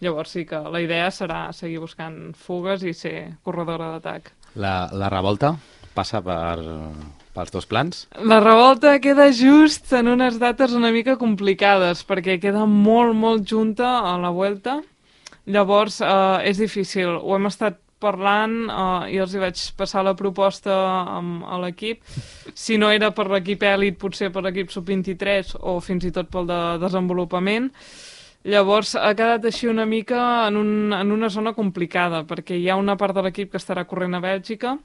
[0.00, 4.32] Llavors sí que la idea serà seguir buscant fugues i ser corredora d'atac.
[4.56, 5.52] La, la revolta
[5.94, 6.56] passa per,
[7.36, 8.06] pels dos plans?
[8.24, 13.98] La revolta queda just en unes dates una mica complicades, perquè queda molt, molt junta
[14.08, 14.80] a la Vuelta.
[15.50, 17.16] Llavors, eh, és difícil.
[17.20, 20.76] Ho hem estat parlant eh, i els hi vaig passar la proposta
[21.18, 22.02] amb, a l'equip.
[22.54, 26.48] Si no era per l'equip èlit, potser per l'equip sub-23 o fins i tot pel
[26.50, 27.70] de desenvolupament.
[28.50, 32.78] Llavors ha quedat així una mica en, un, en una zona complicada, perquè hi ha
[32.80, 34.78] una part de l'equip que estarà corrent a Bèlgica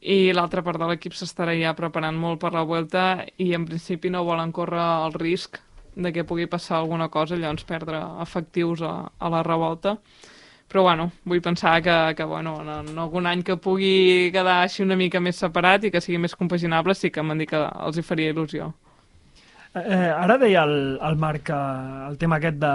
[0.00, 4.10] i l'altra part de l'equip s'estarà ja preparant molt per la Vuelta i en principi
[4.10, 5.60] no volen córrer el risc
[5.94, 9.98] de que pugui passar alguna cosa llavors perdre efectius a, a la revolta.
[10.70, 14.84] Però bueno, vull pensar que, que bueno, en, en algun any que pugui quedar així
[14.84, 17.98] una mica més separat i que sigui més compaginable sí que m'han dit que els
[17.98, 18.70] hi faria il·lusió.
[19.74, 21.58] Eh, ara deia el, el Marc eh,
[22.06, 22.72] el tema aquest de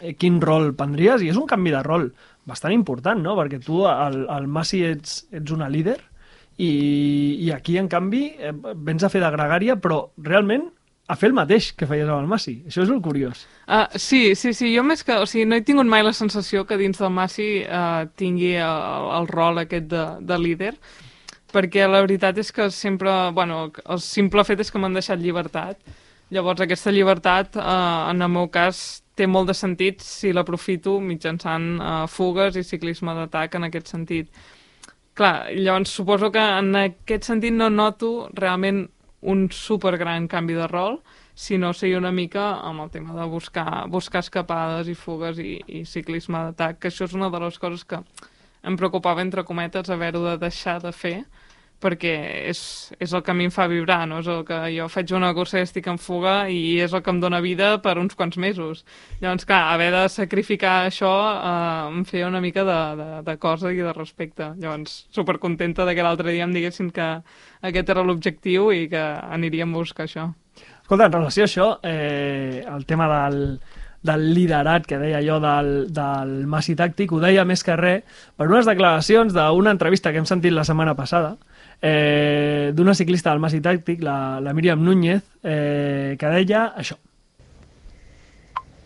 [0.00, 2.10] eh, quin rol prendries, i és un canvi de rol
[2.50, 3.38] bastant important, no?
[3.38, 6.00] Perquè tu al, al Massi ets, ets una líder
[6.58, 6.70] i,
[7.46, 10.66] i aquí, en canvi, eh, vens a fer de gregària, però realment
[11.06, 12.54] a fer el mateix que feies amb el Massi.
[12.68, 13.44] Això és el curiós.
[13.68, 14.70] Uh, sí, sí, sí.
[14.74, 15.18] Jo més que...
[15.20, 19.10] O sigui, no he tingut mai la sensació que dins del Massi uh, tingui el,
[19.18, 20.72] el rol aquest de, de líder,
[21.52, 23.12] perquè la veritat és que sempre...
[23.36, 25.78] Bueno, el simple fet és que m'han deixat llibertat.
[26.32, 28.80] Llavors, aquesta llibertat, eh, en el meu cas,
[29.14, 34.30] té molt de sentit si l'aprofito mitjançant eh, fugues i ciclisme d'atac en aquest sentit.
[35.14, 38.86] Clar, llavors suposo que en aquest sentit no noto realment
[39.24, 41.00] un supergran canvi de rol,
[41.34, 45.84] sinó ser una mica amb el tema de buscar, buscar escapades i fugues i, i
[45.88, 48.02] ciclisme d'atac, que això és una de les coses que
[48.64, 51.16] em preocupava, entre cometes, haver-ho de deixar de fer,
[51.84, 52.14] perquè
[52.48, 52.60] és,
[52.96, 54.22] és el que a mi em fa vibrar, no?
[54.24, 57.12] És el que jo faig una cursa i estic en fuga i és el que
[57.12, 58.84] em dóna vida per uns quants mesos.
[59.20, 63.72] Llavors, clar, haver de sacrificar això eh, em feia una mica de, de, de cosa
[63.72, 64.54] i de respecte.
[64.56, 67.10] Llavors, supercontenta de que l'altre dia em diguessin que
[67.68, 69.04] aquest era l'objectiu i que
[69.38, 70.30] aniríem a buscar això.
[70.84, 73.58] Escolta, en relació a això, eh, el tema del,
[74.04, 78.50] del liderat que deia jo del, del Massi Tàctic, ho deia més que res per
[78.50, 81.38] unes declaracions d'una entrevista que hem sentit la setmana passada,
[81.80, 86.98] eh, d'una ciclista del Masi Tàctic, la, la Míriam Núñez, eh, que deia això.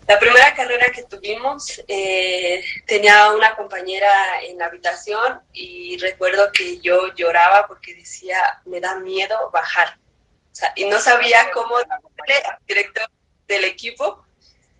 [0.08, 6.80] La primera carrera que tuvimos eh, tenía una compañera en la habitación y recuerdo que
[6.80, 9.98] yo lloraba porque decía, me da miedo bajar.
[10.50, 13.06] O sea, y no sabía cómo decirle al director
[13.46, 14.24] del equipo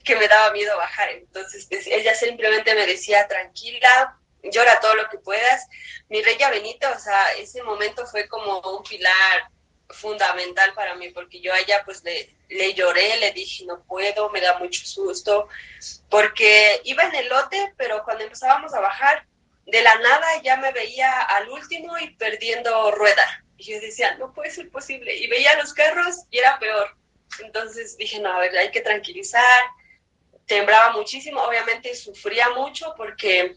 [0.03, 1.11] que me daba miedo bajar.
[1.11, 4.17] Entonces ella simplemente me decía, tranquila,
[4.51, 5.67] llora todo lo que puedas.
[6.09, 9.51] Mi Reya Benito, o sea, ese momento fue como un pilar
[9.91, 14.31] fundamental para mí, porque yo a ella pues le, le lloré, le dije, no puedo,
[14.31, 15.49] me da mucho susto,
[16.11, 19.27] porque iba en el lote, pero cuando empezábamos a bajar,
[19.67, 23.45] de la nada ya me veía al último y perdiendo rueda.
[23.59, 25.15] Y yo decía, no puede ser posible.
[25.15, 26.97] Y veía los carros y era peor.
[27.41, 29.43] Entonces dije, no, a ver, hay que tranquilizar.
[30.47, 33.57] Temblaba muchísimo, obviamente sufría mucho porque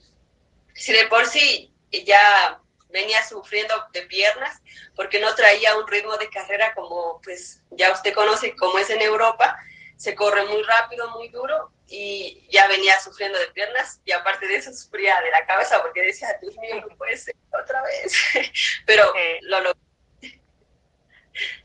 [0.73, 4.61] si de por sí ya venía sufriendo de piernas
[4.95, 9.01] porque no traía un ritmo de carrera como pues ya usted conoce como es en
[9.01, 9.57] Europa,
[9.97, 14.55] se corre muy rápido, muy duro y ya venía sufriendo de piernas y aparte de
[14.55, 18.13] eso sufría de la cabeza porque decía, Dios mío, no puede ser otra vez,
[18.85, 19.79] pero eh, lo logré.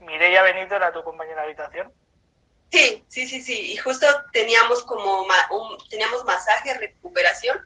[0.00, 1.92] ¿Mireya Benito era tu compañera de habitación?
[2.70, 7.58] Sí, sí, sí, sí, y justo teníamos como un, teníamos masaje, recuperación,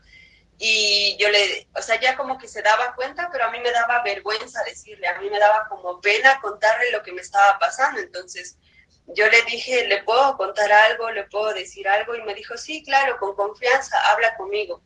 [0.63, 3.73] y yo le, o sea, ya como que se daba cuenta, pero a mí me
[3.73, 7.99] daba vergüenza decirle, a mí me daba como pena contarle lo que me estaba pasando,
[7.99, 8.59] entonces
[9.07, 11.11] yo le dije, ¿le puedo contar algo?
[11.11, 12.15] ¿Le puedo decir algo?
[12.15, 14.83] Y me dijo, sí, claro, con confianza, habla conmigo.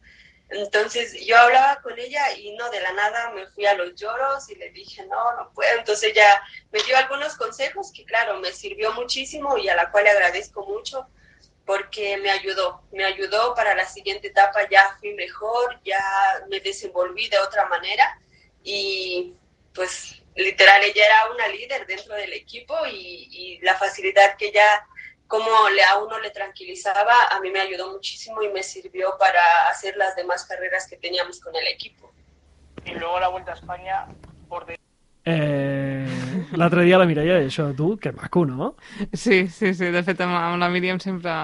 [0.49, 4.49] Entonces yo hablaba con ella y no, de la nada me fui a los lloros
[4.51, 5.77] y le dije, no, no puedo.
[5.77, 10.05] Entonces ella me dio algunos consejos que, claro, me sirvió muchísimo y a la cual
[10.05, 11.09] le agradezco mucho
[11.65, 16.03] porque me ayudó, me ayudó para la siguiente etapa, ya fui mejor, ya
[16.49, 18.19] me desenvolví de otra manera
[18.63, 19.35] y
[19.75, 24.87] pues literal ella era una líder dentro del equipo y, y la facilidad que ella
[25.27, 29.69] como le, a uno le tranquilizaba, a mí me ayudó muchísimo y me sirvió para
[29.69, 32.13] hacer las demás carreras que teníamos con el equipo.
[32.85, 34.07] Y luego la Vuelta a España
[34.49, 34.79] por de...
[35.25, 35.64] Eh,
[36.57, 38.75] L'altre dia la Mireia deia això, tu, que maco, no?
[39.13, 39.91] Sí, sí, sí.
[39.95, 41.35] De fet, amb, amb la Míriam sempre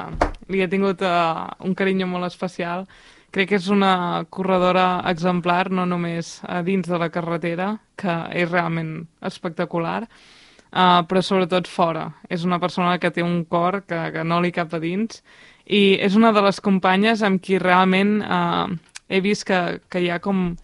[0.51, 2.87] li he tingut uh, un carinyo molt especial.
[3.31, 8.51] Crec que és una corredora exemplar, no només a dins de la carretera, que és
[8.51, 12.09] realment espectacular, uh, però sobretot fora.
[12.29, 15.23] És una persona que té un cor que, que no li cap a dins
[15.71, 18.67] i és una de les companyes amb qui realment uh,
[19.11, 20.57] he vist que, que hi ha com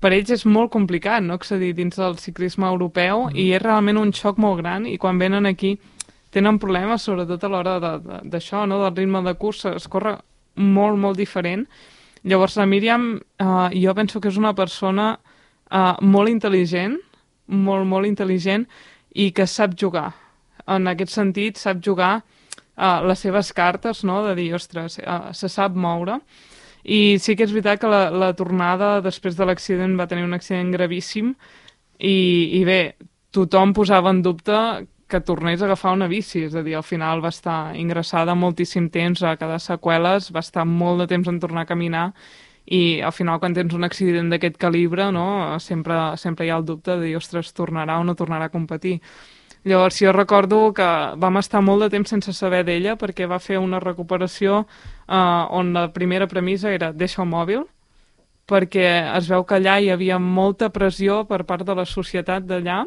[0.00, 3.36] per ells és molt complicat no accedir dins del ciclisme europeu mm.
[3.38, 5.76] i és realment un xoc molt gran i quan venen aquí
[6.34, 8.82] tenen problemes sobretot a l'hora d'això, no?
[8.84, 10.18] del ritme de cursa, es corre
[10.58, 11.64] molt, molt diferent.
[12.28, 16.98] Llavors la Míriam eh, jo penso que és una persona eh, molt intel·ligent,
[17.48, 18.66] molt, molt intel·ligent
[19.16, 20.10] i que sap jugar.
[20.68, 24.20] En aquest sentit, sap jugar eh, les seves cartes, no?
[24.26, 26.20] de dir, ostres, eh, se sap moure
[26.84, 30.36] i sí que és veritat que la, la tornada després de l'accident va tenir un
[30.36, 31.34] accident gravíssim
[31.98, 32.18] i,
[32.60, 32.96] i bé,
[33.34, 37.22] tothom posava en dubte que tornés a agafar una bici, és a dir, al final
[37.24, 41.64] va estar ingressada moltíssim temps a cada seqüeles, va estar molt de temps en tornar
[41.64, 42.10] a caminar
[42.68, 46.66] i al final quan tens un accident d'aquest calibre no, sempre, sempre hi ha el
[46.68, 48.98] dubte de dir, ostres, tornarà o no tornarà a competir.
[49.68, 50.86] Llavors jo recordo que
[51.20, 55.16] vam estar molt de temps sense saber d'ella perquè va fer una recuperació eh,
[55.60, 57.66] on la primera premissa era deixa el mòbil,
[58.48, 58.86] perquè
[59.18, 62.84] es veu que allà hi havia molta pressió per part de la societat d'allà.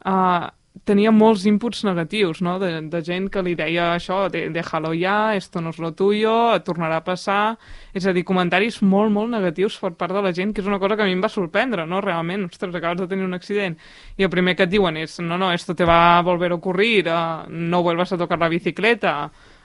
[0.00, 0.48] Uh,
[0.86, 2.54] tenia molts inputs negatius, no?
[2.62, 6.54] de, de gent que li deia això, de, déjalo ya, esto no es lo tuyo,
[6.54, 7.58] et tornarà a passar...
[7.90, 10.78] És a dir, comentaris molt, molt negatius per part de la gent, que és una
[10.78, 11.98] cosa que a mi em va sorprendre, no?
[12.04, 13.74] Realment, ostres, acabes de tenir un accident
[14.16, 16.60] i el primer que et diuen és, no, no, esto te va a volver a
[16.60, 19.16] ocurrir, uh, no vuelvas a tocar la bicicleta,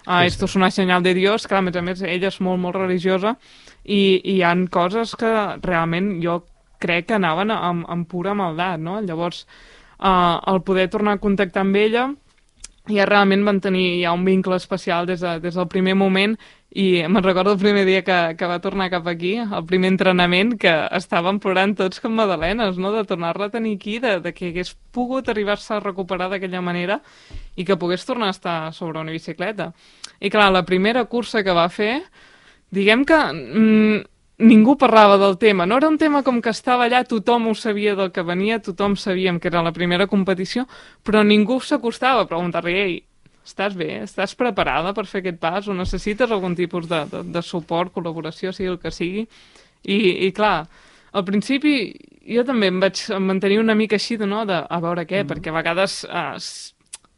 [0.08, 2.62] uh, esto es una senyal de Dios, que a més a més ella és molt,
[2.66, 3.36] molt religiosa
[3.84, 6.42] i, i hi han coses que realment jo
[6.82, 8.98] crec que anaven amb, amb pura maldat, no?
[9.06, 9.46] Llavors,
[10.00, 12.10] uh, el poder tornar a contactar amb ella
[12.90, 16.36] ja realment van tenir ja un vincle especial des, de, des del primer moment
[16.76, 20.58] i me'n recordo el primer dia que, que va tornar cap aquí, el primer entrenament,
[20.60, 24.50] que estàvem plorant tots com madalenes, no?, de tornar-la a tenir aquí, de, de que
[24.52, 27.00] hagués pogut arribar-se a recuperar d'aquella manera
[27.56, 29.70] i que pogués tornar a estar sobre una bicicleta.
[30.20, 32.02] I clar, la primera cursa que va fer,
[32.76, 34.04] diguem que mm,
[34.38, 35.66] ningú parlava del tema.
[35.66, 38.96] No era un tema com que estava allà, tothom ho sabia del que venia, tothom
[39.00, 40.66] sabíem que era la primera competició,
[41.04, 42.98] però ningú s'acostava a preguntar-li, ei,
[43.46, 44.02] estàs bé?
[44.04, 45.70] Estàs preparada per fer aquest pas?
[45.70, 49.26] O necessites algun tipus de, de, de suport, col·laboració, sigui el que sigui?
[49.86, 50.66] I, i clar,
[51.16, 51.94] al principi
[52.26, 55.30] jo també em vaig mantenir una mica així de, no, de a veure què, mm.
[55.30, 56.36] perquè a vegades eh,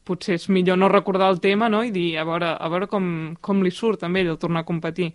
[0.08, 1.82] potser és millor no recordar el tema no?
[1.84, 3.08] i dir a veure, a veure com,
[3.42, 5.14] com li surt també ell el tornar a competir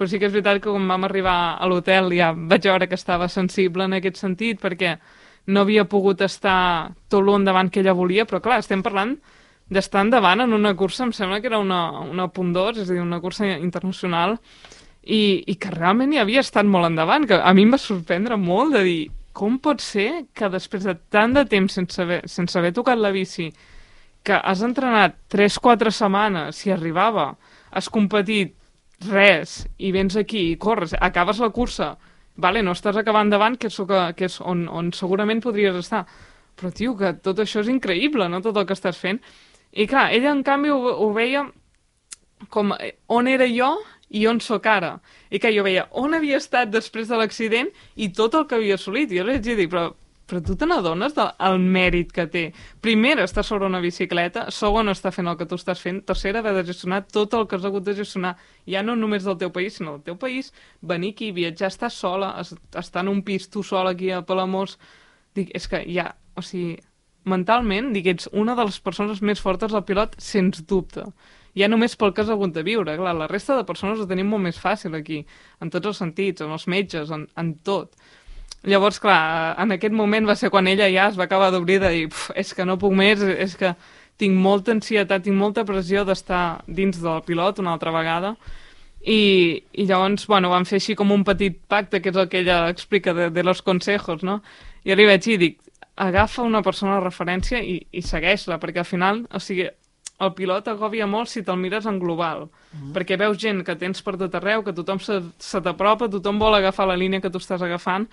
[0.00, 2.96] però sí que és veritat que quan vam arribar a l'hotel ja vaig veure que
[2.96, 4.94] estava sensible en aquest sentit, perquè
[5.52, 9.18] no havia pogut estar tot l'endavant que ella volia, però clar, estem parlant
[9.68, 12.94] d'estar endavant en una cursa, em sembla que era una, una punt 2, és a
[12.94, 14.38] dir, una cursa internacional,
[15.04, 18.38] i, i que realment hi havia estat molt endavant, que a mi em va sorprendre
[18.40, 19.02] molt de dir
[19.36, 23.12] com pot ser que després de tant de temps sense haver, sense haver tocat la
[23.12, 23.50] bici,
[24.24, 27.34] que has entrenat 3-4 setmanes, si arribava,
[27.70, 28.56] has competit
[29.08, 31.94] res, i vens aquí i corres, acabes la cursa,
[32.40, 33.78] vale, no estàs acabant davant, que és,
[34.16, 36.04] que, és on, on segurament podries estar.
[36.60, 39.20] Però, tio, que tot això és increïble, no?, tot el que estàs fent.
[39.72, 41.46] I clar, ella, en canvi, ho, ho veia
[42.48, 43.70] com eh, on era jo
[44.10, 44.96] i on sóc ara.
[45.30, 48.78] I que jo veia on havia estat després de l'accident i tot el que havia
[48.80, 49.12] assolit.
[49.12, 49.90] I jo li vaig dir, però
[50.30, 52.42] però tu te n'adones del mèrit que té.
[52.84, 56.62] Primera, està sobre una bicicleta, segona, està fent el que tu estàs fent, tercera, de
[56.68, 58.36] gestionar tot el que has hagut de gestionar,
[58.70, 62.36] ja no només del teu país, sinó del teu país, venir aquí, viatjar, estar sola,
[62.40, 64.78] estar en un pis tu sola aquí a Palamós,
[65.34, 66.78] dic, és que ja, o sigui,
[67.28, 71.08] mentalment, dic, ets una de les persones més fortes del pilot, sens dubte.
[71.58, 74.30] Ja només pel que has hagut de viure, clar, la resta de persones ho tenim
[74.30, 75.24] molt més fàcil aquí,
[75.60, 77.98] en tots els sentits, en els metges, en, en tot
[78.62, 81.90] Llavors, clar, en aquest moment va ser quan ella ja es va acabar d'obrir de
[81.94, 83.74] dir és que no puc més, és que
[84.20, 88.34] tinc molta ansietat, tinc molta pressió d'estar dins del pilot una altra vegada
[89.00, 92.42] i, i llavors, bueno, vam fer així com un petit pacte, que és el que
[92.42, 94.42] ella explica de, de los consejos, no?
[94.84, 95.58] Jo li vaig dir, dic,
[96.00, 99.70] agafa una persona de referència i, i segueix-la, perquè al final, o sigui,
[100.20, 102.92] el pilot agòbia molt si te'l mires en global, mm -hmm.
[102.92, 106.54] perquè veus gent que tens per tot arreu, que tothom se, se t'apropa, tothom vol
[106.54, 108.06] agafar la línia que tu estàs agafant,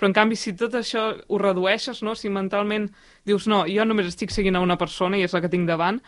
[0.00, 2.14] però en canvi si tot això ho redueixes, no?
[2.16, 2.88] si mentalment
[3.28, 6.00] dius no, jo només estic seguint a una persona i és la que tinc davant,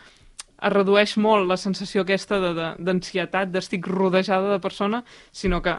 [0.63, 5.75] es redueix molt la sensació aquesta d'ansietat, de, de, d'estic rodejada de persona, sinó que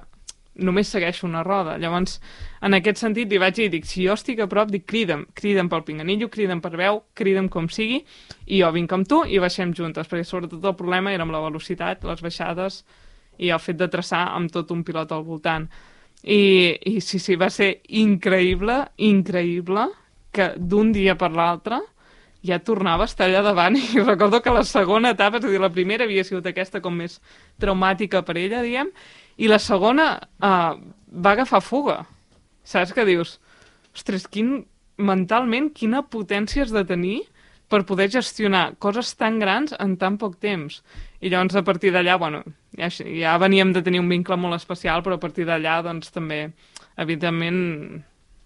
[0.55, 1.75] només segueixo una roda.
[1.83, 2.21] Llavors,
[2.63, 5.71] en aquest sentit, li vaig dir, dic, si jo estic a prop, dic, crida'm, crida'm
[5.73, 8.05] pel pinganillo, crida'm per veu, crida'm com sigui,
[8.47, 11.43] i jo vinc amb tu i baixem juntes, perquè sobretot el problema era amb la
[11.43, 12.85] velocitat, les baixades
[13.43, 15.67] i el fet de traçar amb tot un pilot al voltant.
[16.25, 19.91] I, i sí, sí, va ser increïble, increïble,
[20.35, 21.83] que d'un dia per l'altre
[22.45, 25.61] ja tornava a estar allà davant i recordo que la segona etapa, és a dir,
[25.61, 27.21] la primera havia sigut aquesta com més
[27.61, 28.91] traumàtica per ella, diem,
[29.37, 30.75] i la segona uh,
[31.09, 32.03] va agafar fuga.
[32.65, 33.39] Saps que dius?
[33.95, 34.63] Ostres, quin,
[34.97, 37.21] mentalment, quina potència has de tenir
[37.69, 40.83] per poder gestionar coses tan grans en tan poc temps.
[41.25, 42.43] I llavors, a partir d'allà, bueno,
[42.77, 46.51] ja, ja veníem de tenir un vincle molt especial, però a partir d'allà, doncs, també,
[47.01, 47.63] evidentment,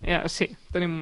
[0.07, 1.01] ja, sí, tenim,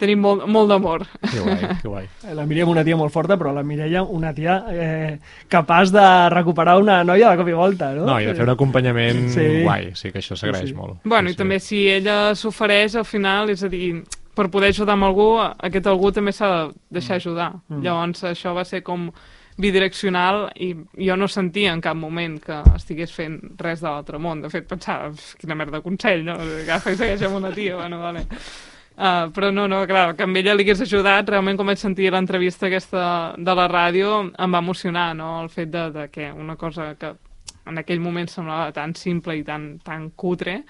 [0.00, 1.04] tenim molt, molt d'amor.
[1.26, 2.08] Que guai, que guai.
[2.38, 5.12] La Míriam una tia molt forta, però la Mireia una tia eh,
[5.52, 8.08] capaç de recuperar una noia de cop i volta, no?
[8.08, 9.46] No, i de fer un acompanyament sí.
[9.66, 10.78] guai, sí que això s'agraeix sí, sí.
[10.80, 11.04] molt.
[11.04, 11.42] Bueno, sí, i sí.
[11.44, 13.92] també si ella s'ofereix al final, és a dir,
[14.34, 17.52] per poder ajudar amb algú, aquest algú també s'ha de deixar ajudar.
[17.68, 17.84] Mm.
[17.84, 19.10] Llavors, això va ser com
[19.56, 24.42] bidireccional i jo no sentia en cap moment que estigués fent res de l'altre món.
[24.42, 26.38] De fet, pensava, quina merda de consell, no?
[26.62, 28.26] Agafa i segueix amb una tia, bueno, vale.
[28.94, 32.12] Uh, però no, no, clar, que amb ella li hagués ajudat, realment quan vaig sentir
[32.14, 36.54] l'entrevista aquesta de la ràdio em va emocionar, no?, el fet de, de que una
[36.54, 37.10] cosa que
[37.66, 40.60] en aquell moment semblava tan simple i tan, tan cutre,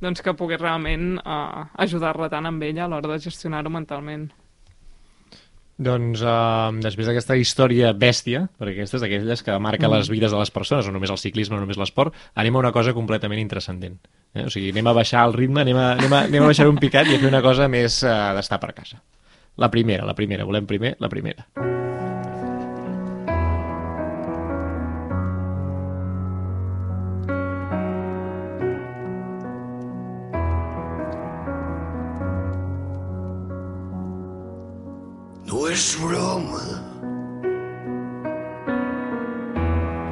[0.00, 4.30] doncs que pogués realment uh, ajudar-la tant amb ella a l'hora de gestionar-ho mentalment.
[5.74, 9.96] Doncs uh, després d'aquesta història bèstia, perquè aquesta és d'aquelles que marca mm.
[9.96, 12.72] les vides de les persones, no només el ciclisme, no només l'esport, anem a una
[12.76, 13.98] cosa completament intrascendent.
[14.34, 14.46] Eh?
[14.46, 16.78] O sigui, anem a baixar el ritme, anem a, anem a, anem a baixar un
[16.78, 19.02] picat i a fer una cosa més uh, d'estar per casa.
[19.58, 21.46] La primera, la primera, volem primer la primera.
[35.70, 36.60] És broma.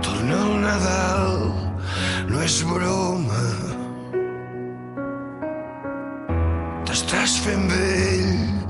[0.03, 1.37] Torna el Nadal,
[2.31, 3.45] no és broma.
[6.89, 8.62] T'estàs fent vell.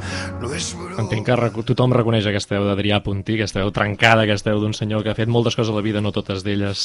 [1.00, 4.74] Entenc que reco- tothom reconeix aquesta veu d'Adrià Puntí, aquesta veu trencada, aquesta veu d'un
[4.76, 6.82] senyor que ha fet moltes coses a la vida, no totes d'elles,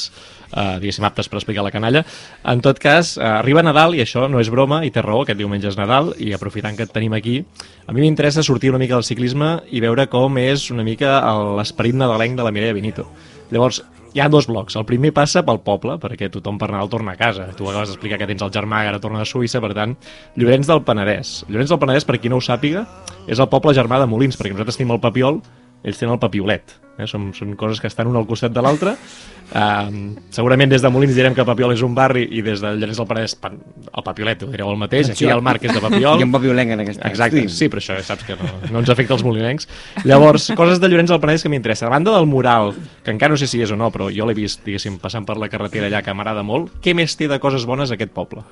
[0.54, 2.04] eh, diguéssim, aptes per explicar la canalla.
[2.44, 5.38] En tot cas, eh, arriba Nadal i això no és broma, i té raó, aquest
[5.38, 7.44] diumenge és Nadal, i aprofitant que et tenim aquí,
[7.86, 11.20] a mi m'interessa sortir una mica del ciclisme i veure com és una mica
[11.56, 13.08] l'esperit nadalenc de la Mireia Benito.
[13.50, 13.82] Llavors,
[14.14, 14.76] hi ha dos blocs.
[14.78, 17.48] El primer passa pel poble, perquè tothom per Nadal torna a casa.
[17.56, 19.94] Tu acabes d'explicar que tens el germà que ara torna de Suïssa, per tant,
[20.36, 21.44] Llorenç del Penedès.
[21.48, 22.86] Llorenç del Penedès, per qui no ho sàpiga,
[23.28, 25.42] és el poble germà de Molins, perquè nosaltres tenim el Papiol,
[25.84, 26.76] ells tenen el Papiolet.
[26.98, 27.06] Eh?
[27.06, 28.96] Són, són coses que estan un al costat de l'altre.
[29.48, 32.98] Uh, segurament des de Molins direm que Papiol és un barri i des de Llorenç
[33.00, 35.08] del Penedès el Papiolet, ho direu el mateix.
[35.14, 36.18] Aquí el Marc és de Papiol.
[36.20, 37.56] Hi ha un papiolenc en aquest Exacte, estudi.
[37.56, 39.64] sí, però això ja saps que no, no ens afecta els molinencs.
[40.04, 41.88] Llavors, coses de Llorenç del Penedès que m'interessa.
[41.88, 44.36] A banda del mural, que encara no sé si és o no, però jo l'he
[44.36, 47.64] vist, diguéssim, passant per la carretera allà, que m'agrada molt, què més té de coses
[47.64, 48.44] bones aquest poble?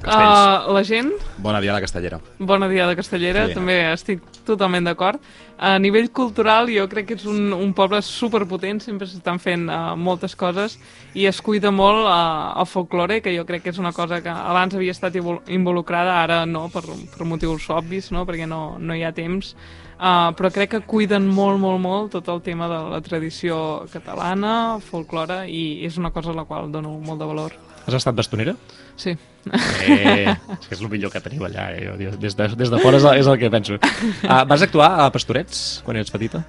[0.00, 0.66] Castells.
[0.66, 2.20] Uh, la gent, Bona dia a la Castellera.
[2.38, 3.54] bona dia de Castellera, Sí.
[3.54, 5.20] també estic totalment d'acord.
[5.58, 9.94] A nivell cultural jo crec que és un, un poble superpotent, sempre s'estan fent uh,
[9.94, 10.78] moltes coses
[11.14, 14.30] i es cuida molt uh, el folklore, que jo crec que és una cosa que
[14.32, 18.24] abans havia estat invol- involucrada, ara no, per, per motius obvis, no?
[18.24, 19.54] perquè no, no hi ha temps.
[20.00, 24.78] Uh, però crec que cuiden molt, molt, molt tot el tema de la tradició catalana,
[24.80, 27.52] folklore, i és una cosa a la qual dono molt de valor.
[27.86, 28.54] Has estat bastonera?
[29.00, 29.16] Sí.
[29.48, 31.88] Eh, és que és el millor que teniu allà, eh?
[31.88, 33.80] Jo, des, de, des de fora és el, és el que penso.
[33.80, 36.42] Uh, vas actuar a Pastorets quan eres petita?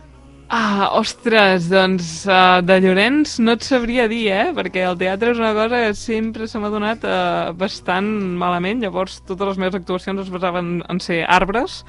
[0.51, 4.49] Ah, ostres, doncs uh, de Llorenç no et sabria dir, eh?
[4.57, 8.09] Perquè el teatre és una cosa que sempre se m'ha donat uh, bastant
[8.41, 11.85] malament, llavors totes les meves actuacions es basaven en ser arbres,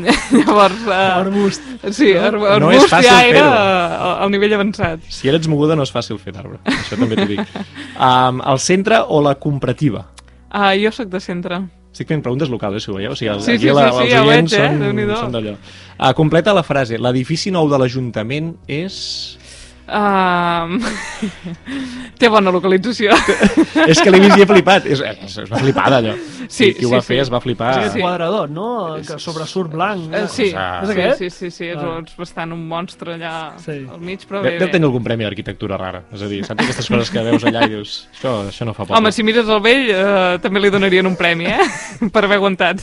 [0.38, 0.80] llavors...
[0.86, 1.68] Uh, Arbust.
[1.96, 3.44] Sí, ar No arbust és fàcil ja era
[4.24, 5.04] al nivell avançat.
[5.12, 7.54] Si eres moguda no és fàcil fer d'arbre, això també t'ho dic.
[7.96, 10.06] Um, el centre o la comparativa?
[10.52, 11.62] Uh, jo sóc de centre.
[11.92, 13.12] Estic fent preguntes locals, eh, si ho veieu.
[13.12, 14.68] O sigui, el, Sí, aquí sí, la, sí, sí, els ja ho veig, eh?
[14.72, 15.54] són, són d'allò.
[15.98, 16.96] Uh, completa la frase.
[16.96, 18.98] L'edifici nou de l'Ajuntament és...
[19.82, 20.78] Uh,
[22.20, 23.12] té bona localització.
[23.90, 24.86] és que l'he vist i he flipat.
[24.86, 26.14] És, és, és una flipada, allò.
[26.46, 27.20] Sí, qui, qui ho sí, va fer sí.
[27.24, 27.70] es va flipar.
[27.72, 28.68] És aquest quadrador, no?
[29.06, 30.06] Que sobresurt blanc.
[30.12, 31.18] Uh, sí, cosa- És sí, aquest?
[31.18, 31.98] sí, sí, sí, és, Ah.
[32.04, 33.78] és bastant un monstre allà Sí.
[33.90, 36.04] al mig, però Deu, bé, deu tenir algun premi d'arquitectura rara.
[36.12, 38.84] És a dir, saps aquestes coses que veus allà i dius això, això no fa
[38.84, 38.98] poble.
[38.98, 41.58] Home, si mires el vell, eh, també li donarien un premi, eh?
[42.12, 42.82] per haver aguantat.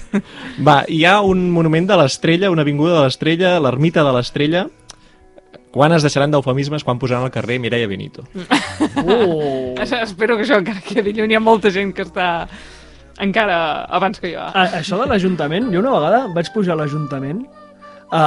[0.65, 4.67] Va, hi ha un monument de l'Estrella, una avinguda de l'Estrella, l'ermita de l'Estrella.
[5.71, 8.25] Quan es deixaran d'eufemismes quan posaran al carrer Mireia Benito?
[8.99, 9.75] Uh.
[9.79, 11.31] Espero que això encara quedi lluny.
[11.33, 12.47] Hi ha molta gent que està
[13.21, 14.39] encara abans que jo.
[14.41, 17.41] A, això de l'Ajuntament, jo una vegada vaig pujar a l'Ajuntament
[18.11, 18.23] a,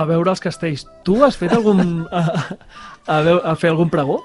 [0.00, 0.84] a veure els castells.
[1.06, 2.04] Tu has fet algun...
[2.10, 2.24] a,
[3.06, 4.20] a, veu, a fer algun pregó?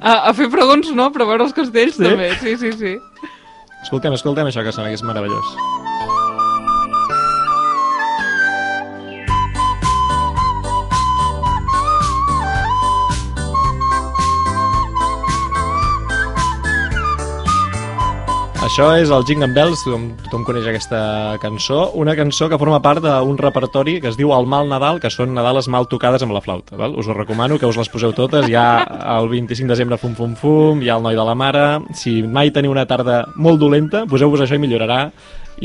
[0.00, 2.04] A, a fer pregons no, però a veure els castells Sí?
[2.06, 2.30] també.
[2.40, 2.94] Sí, sí, sí.
[3.82, 5.54] Escoltem, escoltem això que sona que és meravellós.
[18.70, 20.98] Això és el Jingle Bells, tothom, tothom coneix aquesta
[21.42, 25.10] cançó, una cançó que forma part d'un repertori que es diu El Mal Nadal, que
[25.10, 26.78] són Nadales mal tocades amb la flauta.
[26.78, 26.94] Val?
[26.94, 28.46] Us ho recomano, que us les poseu totes.
[28.46, 28.68] Hi ha
[29.16, 31.64] el 25 de desembre Fum Fum Fum, hi ha el Noi de la Mare...
[31.98, 35.00] Si mai teniu una tarda molt dolenta, poseu-vos això i millorarà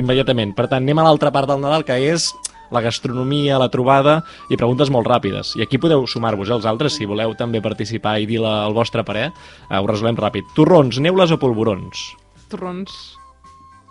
[0.02, 0.58] immediatament.
[0.58, 2.32] Per tant, anem a l'altra part del Nadal, que és
[2.74, 5.54] la gastronomia, la trobada i preguntes molt ràpides.
[5.62, 9.06] I aquí podeu sumar-vos els altres, si voleu també participar i dir la, el vostre
[9.06, 9.30] parer.
[9.70, 10.56] Eh, ho resolem ràpid.
[10.58, 12.08] Torrons, neules o polvorons?
[12.56, 12.92] Torrons.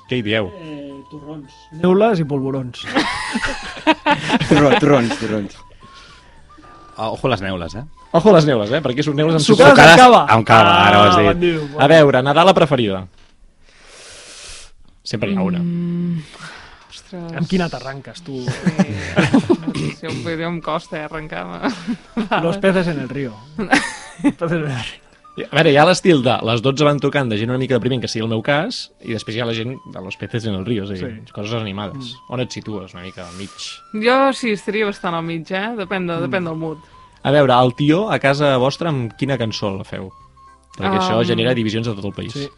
[0.09, 0.49] Què hi dieu?
[0.57, 1.53] Eh, torrons.
[1.83, 2.85] Neules i polvorons.
[4.49, 5.57] Torrons, torrons, torrons.
[6.97, 7.83] Ah, ojo les neules, eh?
[8.15, 8.81] Ojo a les neules, eh?
[8.81, 9.91] Perquè són neules amb Sucades sucre.
[9.91, 10.21] amb cava.
[10.31, 11.41] Amb cava, ara ho has dit.
[11.43, 13.03] diu, bon A veure, Nadala preferida.
[15.05, 15.61] Sempre hi ha una.
[15.61, 16.23] Mm,
[16.89, 17.31] Ostres.
[17.43, 18.39] Amb quina t'arranques, tu?
[18.47, 18.87] Sí,
[19.61, 21.75] no sé si un vídeo em costa eh, arrencar-me.
[22.47, 23.35] Los peces en el río.
[23.59, 25.04] Los peces en el río.
[25.35, 28.01] A veure, hi ha l'estil de les 12 van tocant de gent una mica deprimint,
[28.05, 30.55] que sigui el meu cas, i després hi ha la gent de los peces en
[30.55, 31.33] el río, és a dir, Sí.
[31.35, 32.13] coses animades.
[32.31, 33.51] On et situes una mica al mig?
[34.05, 35.75] Jo sí, estaria bastant al mig, eh?
[35.77, 36.79] Depèn, de, depèn del mood.
[37.25, 40.13] A veure, el tio a casa vostra amb quina cançó la feu?
[40.77, 42.33] Perquè Um, això genera divisions a tot el país.
[42.33, 42.49] Sí.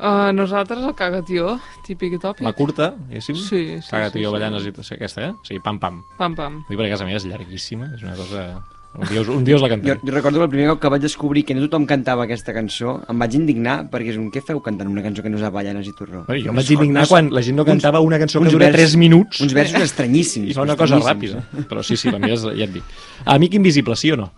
[0.00, 2.42] Uh, nosaltres el cagatió, típic i tòpic.
[2.46, 3.36] La curta, diguéssim?
[3.36, 4.32] Sí, sí, Caga, sí, tio, sí.
[4.32, 4.94] ballant, sí.
[4.94, 5.30] aquesta, eh?
[5.32, 6.02] O sigui, pam, pam.
[6.16, 6.64] Pam, pam.
[6.70, 8.64] Dic perquè a casa meva és llarguíssima, és una cosa...
[8.92, 10.00] Un dia us, un dia us la Jo, cantem.
[10.02, 12.96] jo recordo que el primer cop que vaig descobrir que no tothom cantava aquesta cançó,
[13.08, 15.86] em vaig indignar perquè és un què feu cantant una cançó que no és Avellanes
[15.86, 16.24] i Torró?
[16.26, 18.74] Bueno, jo em vaig indignar quan la gent no cantava una cançó que dura vers-
[18.90, 20.50] 3 minuts Uns versos estranyíssims.
[20.50, 21.44] i fa una cosa ràpida.
[21.70, 22.82] Però sí, sí, la meva és, ja et dic.
[23.26, 24.32] Amic invisible, sí o no?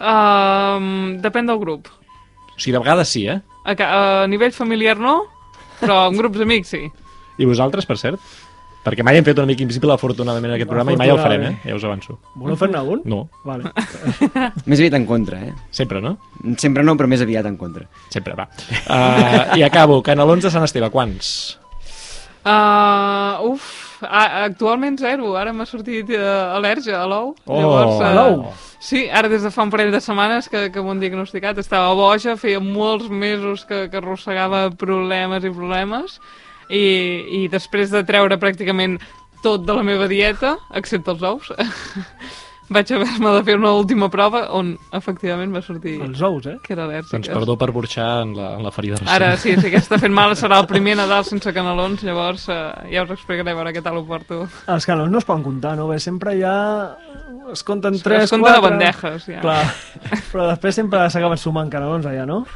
[0.00, 1.86] Uh, depèn del grup.
[1.88, 3.40] O sigui, de vegades sí, eh?
[3.64, 5.20] A, a nivell familiar no,
[5.80, 6.82] però en grups amics sí.
[7.38, 8.20] I vosaltres, per cert?
[8.84, 11.46] Perquè mai hem fet un amic invisible, afortunadament, en aquest programa, i mai el farem,
[11.48, 11.54] eh?
[11.64, 12.18] Ja us avanço.
[12.36, 13.00] Voleu fer-ne un?
[13.08, 13.72] No, Vale.
[14.68, 15.54] Més aviat en contra, eh?
[15.72, 16.18] sempre, no?
[16.60, 17.86] Sempre no, però més aviat en contra.
[18.12, 18.44] Sempre, va.
[18.84, 20.02] Uh, I acabo.
[20.04, 21.32] Canelons de Sant Esteve, quants?
[22.44, 23.64] Uh, uf,
[24.04, 25.32] a, actualment zero.
[25.40, 27.32] Ara m'ha sortit uh, al·lèrgia a l'ou.
[27.46, 28.46] Oh, Llavors, a eh, l'ou?
[28.84, 31.60] Sí, ara des de fa un parell de setmanes que, que m'ho han diagnosticat.
[31.62, 36.20] Estava boja, feia molts mesos que, que arrossegava problemes i problemes.
[36.68, 36.84] I,
[37.42, 38.98] I després de treure pràcticament
[39.44, 41.50] tot de la meva dieta, excepte els ous,
[42.74, 46.54] vaig haver-me de fer una última prova on efectivament va sortir Els ous, eh?
[46.64, 47.12] que era al·lèrgica.
[47.12, 49.12] Doncs perdó per burxar en la, en la ferida recent.
[49.12, 52.58] Ara sí, que està fent mal, serà el primer Nadal sense canelons, llavors eh,
[52.94, 54.46] ja us explicaré a veure què tal ho porto.
[54.72, 55.90] Els canons no es poden comptar, no?
[55.92, 56.56] Bé, sempre hi ha...
[57.52, 58.68] Es compten 3, es compten a 4...
[58.70, 59.44] bandejes, ja.
[59.44, 59.60] Clar,
[60.32, 62.46] però després sempre s'acaben sumant canons allà, no?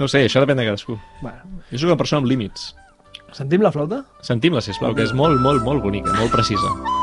[0.00, 0.98] No sé, això depèn de cadascú.
[1.22, 2.72] Bueno, Jo sóc una persona amb límits.
[3.36, 4.02] Sentim la flauta?
[4.24, 7.01] Sentim-la, sisplau, que és molt, molt, molt bonica, molt precisa.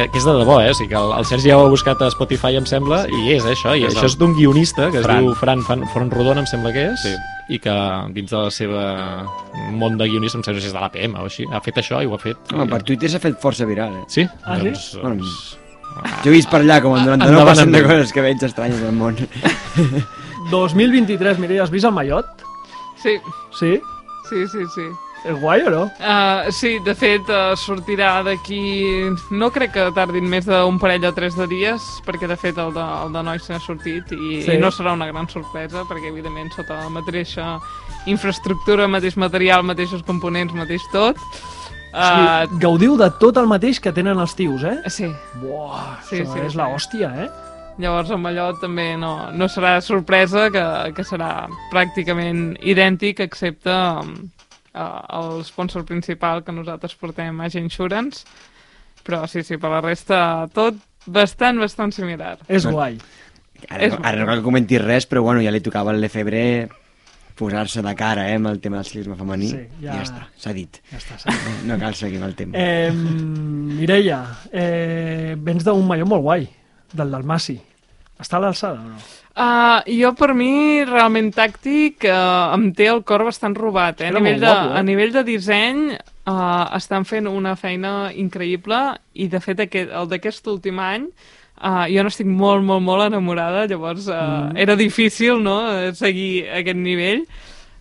[0.00, 0.70] Que, que és de debò, eh?
[0.72, 3.12] O sigui que el, el Sergi ja ho ha buscat a Spotify, em sembla, sí.
[3.26, 3.74] i és eh, això.
[3.76, 5.20] I És això el- és d'un guionista que es Fran.
[5.26, 7.12] diu Fran, Fran, Fran Rodon, em sembla que és, Sí.
[7.52, 7.74] i que
[8.14, 8.84] dins de la seva
[9.76, 12.06] món de guionista, em sembla que és de l'APM o així, ha fet això i
[12.08, 12.38] ho ha fet.
[12.54, 14.04] Home, per Twitter s'ha fet força viral, eh?
[14.08, 14.24] Sí?
[14.44, 14.70] Ah, sí?
[14.70, 15.58] doncs, Bueno, doncs...
[16.24, 18.80] Jo he vist per allà com el Endavant 99% amb de coses que veig estranyes
[18.86, 19.18] al món.
[20.50, 22.26] 2023, Mireia, has vist el Mallot?
[23.02, 23.18] Sí,
[23.58, 23.80] Sí?
[24.30, 24.86] sí, sí, sí.
[25.24, 25.82] És guai o no?
[26.00, 28.60] Uh, sí, de fet, uh, sortirà d'aquí...
[29.36, 32.72] No crec que tardin més d'un parell o tres de dies, perquè de fet el
[32.72, 34.54] de, el de Nois s'ha sortit i, Sí.
[34.54, 37.58] i no serà una gran sorpresa, perquè evidentment sota la mateixa
[38.08, 41.20] infraestructura, mateix material, mateixos components, mateix tot.
[41.90, 44.76] O sigui, gaudiu de tot el mateix que tenen els tios, eh?
[44.88, 45.08] sí,
[45.42, 46.58] Buah, Sí, això sí, és sí.
[46.58, 47.30] la hòstia, eh?
[47.80, 50.64] llavors amb allò també no, no serà sorpresa, que,
[50.94, 58.24] que serà pràcticament idèntic, excepte um, uh, el sponsor principal que nosaltres portem, Age Insurance,
[59.04, 62.36] però sí, sí, per la resta tot bastant, bastant similar.
[62.48, 62.98] És guai.
[63.68, 66.00] Ara, És- no, ara no cal que comentis res, però bueno, ja li tocava al
[66.00, 66.68] Lefebvre
[67.40, 69.48] posar-se de cara eh, amb el tema del ciclisme femení.
[69.48, 70.76] Sí, ja- I ja està, s'ha dit.
[70.90, 71.66] Ja està, sí.
[71.66, 72.52] No cal seguir amb el tema.
[72.56, 76.48] Eh, Mireia, eh, vens d'un mallot molt guai,
[76.92, 77.60] del Massi.
[78.20, 79.00] Està a l'alçada o no?
[79.40, 84.02] Uh, jo, per mi, realment tàctic, uh, em té el cor bastant robat.
[84.02, 84.10] Eh?
[84.10, 84.78] A, nivell de, guapo, eh?
[84.78, 85.84] a nivell de disseny,
[86.28, 88.80] uh, estan fent una feina increïble
[89.14, 91.06] i, de fet, aquest, el d'aquest últim any
[91.60, 94.54] Uh, jo n'estic molt, molt, molt enamorada, llavors uh, mm.
[94.62, 95.58] era difícil no,
[95.92, 97.26] seguir aquest nivell.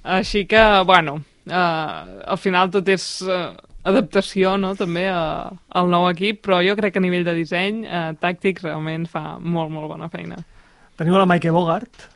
[0.03, 1.13] Així que, bueno,
[1.47, 1.93] uh,
[2.27, 3.53] al final tot és uh,
[3.83, 7.83] adaptació no, també a, al nou equip, però jo crec que a nivell de disseny,
[7.87, 10.39] uh, tàctic, realment fa molt, molt bona feina.
[10.99, 12.09] Teniu la Maike Bogart.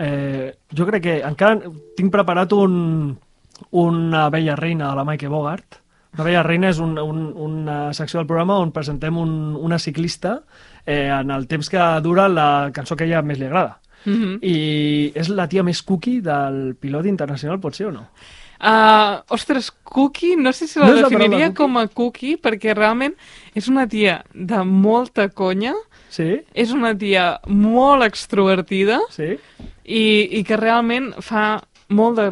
[0.00, 3.10] Eh, jo crec que encara tinc preparat un,
[3.76, 5.80] una vella reina de la Maike Bogart.
[6.14, 10.38] Una vella reina és un, un, una secció del programa on presentem un, una ciclista
[10.86, 13.80] eh, en el temps que dura la cançó que a ella més li agrada.
[14.04, 14.38] Mm -hmm.
[14.42, 18.06] I és la tia més cookie del pilot internacional, pot ser o no?
[18.60, 21.56] Uh, ostres, cookie, no sé si la No la definiria cookie?
[21.56, 23.14] com a cookie, perquè realment
[23.56, 25.72] és una tia de molta conya,
[26.10, 26.40] Sí?
[26.52, 29.38] és una tia molt extrovertida Sí?
[29.86, 30.02] i,
[30.38, 32.26] i que realment fa, molt de,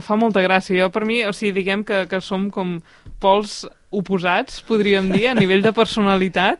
[0.00, 0.78] fa molta gràcia.
[0.84, 2.78] Jo, per mi, o sigui, diguem que, que som com
[3.20, 6.58] pols oposats, podríem dir, a nivell de personalitat,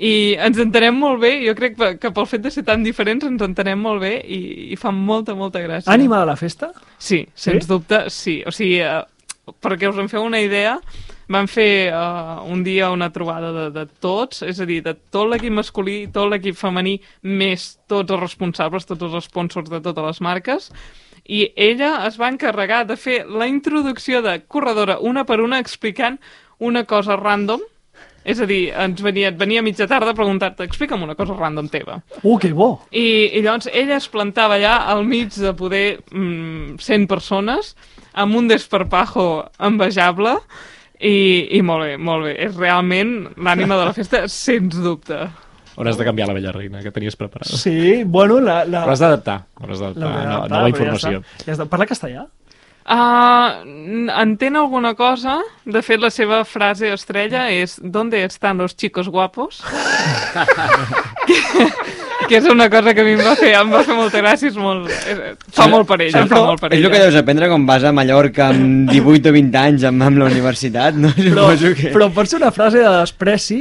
[0.00, 3.42] i ens entenem molt bé, jo crec que, pel fet de ser tan diferents ens
[3.44, 4.40] entenem molt bé i,
[4.72, 5.92] i fa molta, molta gràcia.
[5.92, 6.70] Ànima de la festa?
[6.96, 7.50] Sí, Sí?
[7.50, 8.40] sens dubte, sí.
[8.48, 9.02] O sigui, eh,
[9.60, 10.78] perquè us en feu una idea,
[11.30, 15.28] van fer uh, un dia una trobada de, de tots, és a dir, de tot
[15.30, 20.20] l'equip masculí, tot l'equip femení, més tots els responsables, tots els sponsors de totes les
[20.26, 20.70] marques,
[21.30, 26.18] i ella es va encarregar de fer la introducció de corredora una per una explicant
[26.58, 27.62] una cosa random,
[28.24, 31.36] és a dir, ens venia, et venia a mitja tarda a preguntar-te, explica'm una cosa
[31.38, 32.00] random teva.
[32.22, 32.72] Uh, que bo!
[32.90, 37.74] I, i llavors ella es plantava allà al mig de poder mm, 100 persones
[38.12, 39.26] amb un desparpajo
[39.62, 40.36] envejable
[41.00, 42.34] i, i molt bé, molt bé.
[42.44, 45.22] És realment l'ànima de la festa, sens dubte.
[45.78, 47.56] Hauràs de canviar la vella reina que tenies preparada.
[47.56, 48.62] Sí, bueno, la...
[48.68, 48.84] la...
[48.90, 51.22] L'has d'adaptar, l'hauràs la d'adaptar, no, nova però informació.
[51.22, 51.68] Ja està, ja està.
[51.72, 52.26] Parla castellà?
[52.80, 53.60] Uh,
[54.22, 55.38] entén alguna cosa?
[55.64, 59.60] De fet, la seva frase estrella és ¿Dónde están los chicos guapos?
[61.26, 61.66] que,
[62.28, 64.50] que és una cosa que a mi em va fer, em va fer molta gràcia,
[64.50, 67.10] és molt, eh, fa molt per ella, fa molt per és el que ella.
[67.10, 70.96] deus aprendre quan vas a Mallorca amb 18 o 20 anys amb, amb la universitat,
[70.96, 71.12] no?
[71.20, 71.92] Però, que...
[71.92, 73.60] però pot ser una frase de despreci...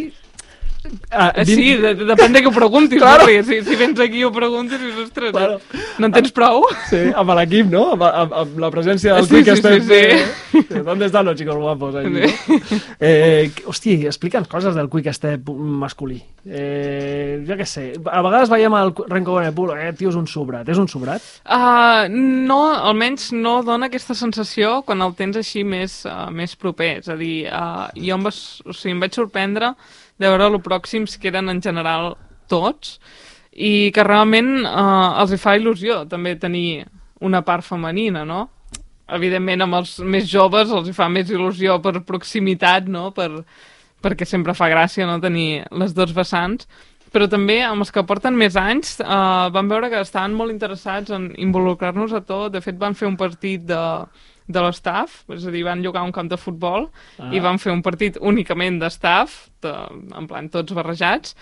[1.11, 3.25] Ah, Eh, Sí, de, de, depèn de què ho preguntis, Claro.
[3.25, 3.43] claro.
[3.43, 5.59] si, si vens aquí i ho preguntes, dius, ostres, Claro.
[5.99, 6.63] no en tens prou?
[6.89, 7.91] Sí, amb l'equip, no?
[7.93, 9.83] Amb, amb, amb la presència del Sí, Quick sí, Step.
[9.83, 11.95] sí, eh, ¿Dónde están los chicos guapos?
[11.95, 12.19] Ahí, no?
[12.99, 16.21] eh, hosti, explica'ns coses del Quick Step masculí.
[16.45, 20.67] Eh, jo què sé, a vegades veiem el Renko Benepool, eh, tio, és un sobrat.
[20.71, 21.21] És un sobrat?
[21.45, 26.97] Uh, no, almenys no dona aquesta sensació quan el tens així més, uh, més proper.
[27.03, 29.73] És a dir, uh, jo em, vas, o sigui, em vaig sorprendre
[30.19, 32.13] de veure lo pròxims que eren en general
[32.51, 32.97] tots
[33.53, 36.85] i que realment uh, els hi fa il·lusió també tenir
[37.25, 38.47] una part femenina, no?
[39.09, 43.09] Evidentment amb els més joves els hi fa més il·lusió per proximitat, no?
[43.15, 43.29] Per,
[44.03, 45.19] perquè sempre fa gràcia no?
[45.19, 46.67] tenir les dos vessants,
[47.11, 51.11] però també amb els que porten més anys eh, vam veure que estaven molt interessats
[51.15, 52.53] en involucrar-nos a tot.
[52.53, 53.81] De fet, van fer un partit de,
[54.49, 56.89] de l'estaf, és a dir, van llogar un camp de futbol
[57.19, 57.29] Ah.
[57.31, 59.73] i van fer un partit únicament d'estaf, de,
[60.17, 61.35] en plan tots barrejats,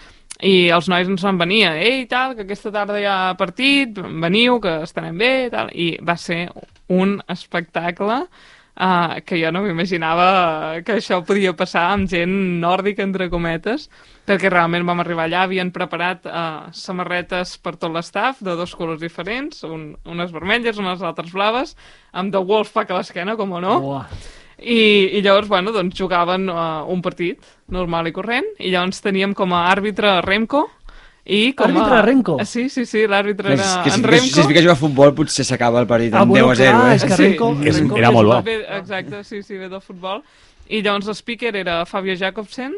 [0.43, 4.59] i els nois ens van venir, ei, tal, que aquesta tarda hi ha partit, veniu,
[4.61, 6.49] que estarem bé, tal, i va ser
[6.93, 8.25] un espectacle
[8.77, 13.87] uh, que jo no m'imaginava que això podia passar amb gent nòrdica, entre cometes,
[14.27, 19.01] perquè realment vam arribar allà, havien preparat uh, samarretes per tot l'estaf, de dos colors
[19.01, 21.75] diferents, un, unes vermelles, unes altres blaves,
[22.13, 24.05] amb The Wolfpack a l'esquena, com o no, Uah.
[24.59, 24.81] i,
[25.17, 29.55] i llavors, bueno, doncs jugaven uh, un partit normal i corrent, i llavors teníem com
[29.55, 30.67] a àrbitre Remco,
[31.27, 32.01] i com Àrbitre a...
[32.05, 32.37] Remco?
[32.47, 34.25] Sí, sí, sí, l'àrbitre era que si, en Remco.
[34.31, 36.59] si es fica a jugar a futbol potser s'acaba el partit Ah, amb bueno, 10
[36.59, 36.95] a 0, clar, eh?
[36.95, 37.23] és que Sí.
[37.23, 37.49] Renko...
[37.65, 38.41] És- Renko era molt bo.
[38.43, 40.23] Ve, exacte, sí, sí, ve del futbol.
[40.69, 42.73] I llavors l'speaker era Fabio Jacobsen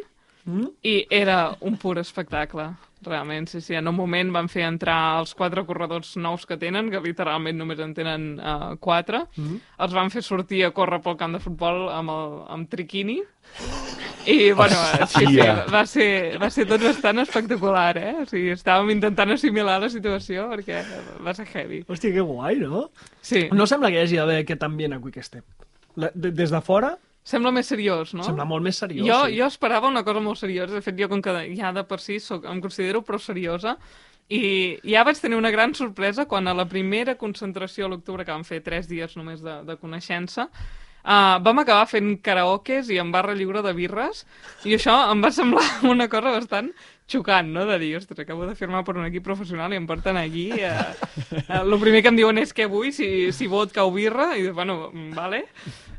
[0.46, 0.70] Mm?
[0.88, 2.64] i era un pur espectacle,
[3.04, 3.76] realment, sí, sí.
[3.76, 7.78] En un moment van fer entrar els quatre corredors nous que tenen, que literalment només
[7.84, 9.26] en tenen uh, quatre.
[9.36, 9.60] Mm?
[9.84, 13.20] Els van fer sortir a córrer pel camp de futbol amb, el, amb triquini.
[14.26, 14.76] I, bueno,
[15.08, 15.38] sí, sí,
[15.74, 18.14] va ser, va ser tot bastant espectacular, eh?
[18.24, 20.82] O sigui, estàvem intentant assimilar la situació perquè
[21.26, 21.84] va ser heavy.
[21.88, 22.90] Hòstia, que guai, no?
[23.22, 25.46] Sí, No sembla que hi hagi d'haver aquest ambient a Quick Step.
[25.96, 26.94] La, de, des de fora,
[27.30, 28.24] sembla més seriós, no?
[28.26, 29.06] sembla molt més seriós.
[29.06, 29.38] jo, sí.
[29.38, 30.76] jo esperava una cosa molt seriosa.
[30.76, 33.78] De fet, jo, com que ja de per si soc, em considero prou seriosa,
[34.30, 38.34] i ja vaig tenir una gran sorpresa quan a la primera concentració a l'octubre, que
[38.36, 40.50] vam fer tres dies només de, de coneixença,
[41.10, 44.24] uh, vam acabar fent karaokes i en barra lliure de birres,
[44.64, 46.72] i això em va semblar una cosa bastant
[47.10, 47.66] xocant, no?
[47.66, 50.52] De dir, ostres, acabo de firmar per un equip professional i em porten aquí...
[50.54, 54.32] Eh, eh, el primer que em diuen és què vull, si, si vodka o birra,
[54.38, 55.44] i dius, bueno, mm, vale.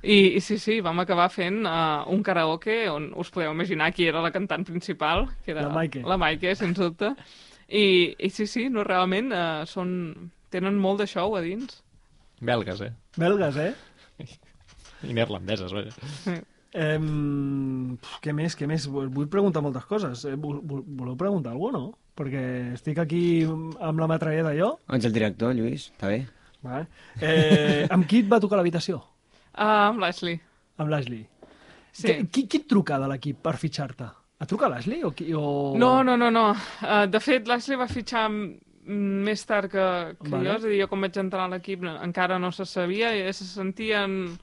[0.01, 4.07] I, i sí, sí, vam acabar fent uh, un karaoke on us podeu imaginar qui
[4.09, 6.05] era la cantant principal, que era La Maike.
[6.07, 7.13] la Maike, sens dubte.
[7.67, 9.91] I, i sí, sí, no, realment uh, són...
[10.51, 11.83] tenen molt de show a dins.
[12.43, 12.95] Belgues, eh?
[13.19, 13.75] Belgues, eh?
[15.09, 15.93] I neerlandeses, vaja.
[16.71, 18.87] Pf, què més, què més?
[18.91, 20.25] Vull preguntar moltes coses.
[20.29, 21.99] Eh, vol- vol- Voleu preguntar alguna cosa, no?
[22.21, 22.43] Perquè
[22.77, 24.75] estic aquí amb la metralleta jo.
[24.93, 26.27] Ets el director, Lluís, està bé.
[26.63, 26.87] Vale.
[27.21, 28.99] Eh, amb qui et va tocar l'habitació?
[29.55, 30.39] Uh, amb l'Ashley.
[30.79, 31.27] Amb l'Ashley.
[31.93, 32.19] Sí.
[32.31, 34.11] Qui, qui et truca de l'equip per fitxar-te?
[34.41, 35.75] Et truca l'Ashley o, qui, o...
[35.81, 36.51] No, no, no, no.
[36.83, 39.83] Uh, de fet, l'Ashley va fitxar més tard que,
[40.21, 40.45] que Vale.
[40.47, 43.15] jo, és a dir, jo quan vaig entrar a l'equip no- encara no se sabia,
[43.17, 44.37] i se sentien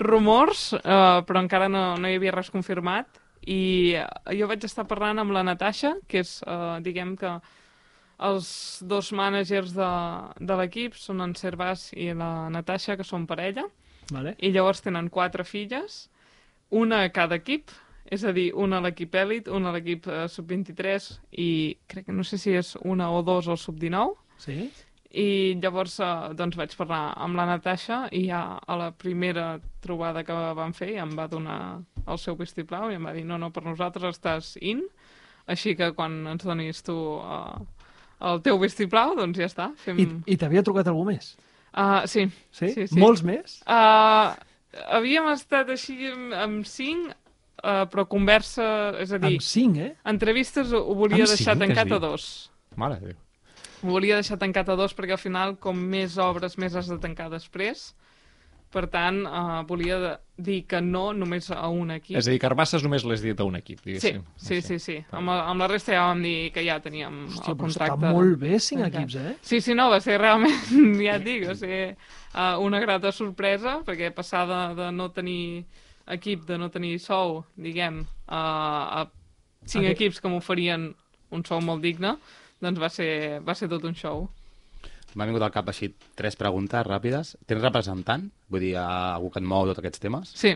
[0.00, 4.86] rumors, uh, però encara no, no hi havia res confirmat, i uh, jo vaig estar
[4.88, 7.38] parlant amb la Natasha, que és, uh, diguem que,
[8.20, 8.48] els
[8.84, 9.90] dos mànagers de,
[10.44, 13.64] de l'equip són en Servas i la Natasha, que són parella,
[14.12, 14.34] Vale.
[14.38, 16.02] i llavors tenen quatre filles,
[16.70, 17.72] una a cada equip,
[18.10, 21.50] és a dir, una a l'equip èlit, una a l'equip eh, sub-23 i
[21.90, 24.16] crec que no sé si és una o dos al sub-19.
[24.42, 24.58] Sí?
[25.10, 30.22] I llavors eh, doncs vaig parlar amb la Natasha i ja a la primera trobada
[30.26, 33.50] que vam fer em va donar el seu vistiplau i em va dir, no, no,
[33.50, 34.84] per nosaltres estàs in,
[35.50, 37.58] així que quan ens donis tu uh,
[38.30, 39.70] el teu vistiplau, doncs ja està.
[39.82, 39.98] Fem...
[39.98, 41.32] I, i t'havia trucat algú més?
[41.70, 42.26] Uh, sí.
[42.50, 42.70] Sí?
[42.74, 43.00] sí, sí.
[43.00, 43.58] Molts més?
[43.66, 44.34] Uh,
[44.94, 47.10] havíem estat així amb, amb cinc,
[47.64, 48.68] uh, però conversa,
[49.02, 49.90] és a dir, Amb cinc, eh?
[50.14, 52.30] entrevistes ho ho volia Amb deixar cinc, tancat a dos.
[52.78, 53.18] Mare de Déu.
[53.82, 56.98] Ho volia deixar tancat a dos perquè al final, com més obres, més has de
[57.00, 57.94] tancar després.
[58.70, 62.14] Per tant, uh, volia de, dir que no només a un equip.
[62.20, 64.20] És a dir, Carbasses només l'has dit a un equip, Sí, diguéssim.
[64.38, 64.94] sí, sí, sí.
[65.10, 68.12] Amb, amb la resta ja vam dir que ja teníem Hòstia, el però està contracte.
[68.14, 69.32] molt bé, cinc equips, eh?
[69.42, 70.54] Sí, sí, no, va ser realment,
[71.02, 75.64] ja et dic, va ser uh, una grata sorpresa, perquè passar de, de no tenir
[76.06, 79.08] equip, de no tenir sou, diguem, uh, a
[79.64, 80.92] cinc Aquest- equips que m'oferien
[81.34, 82.14] un sou molt digne,
[82.60, 84.28] doncs va ser, va ser tot un show.
[85.14, 87.34] M'ha vingut al cap així tres preguntes ràpides.
[87.48, 88.28] Tens representant?
[88.50, 90.34] Vull dir, algú que et mou tots aquests temes?
[90.38, 90.54] Sí,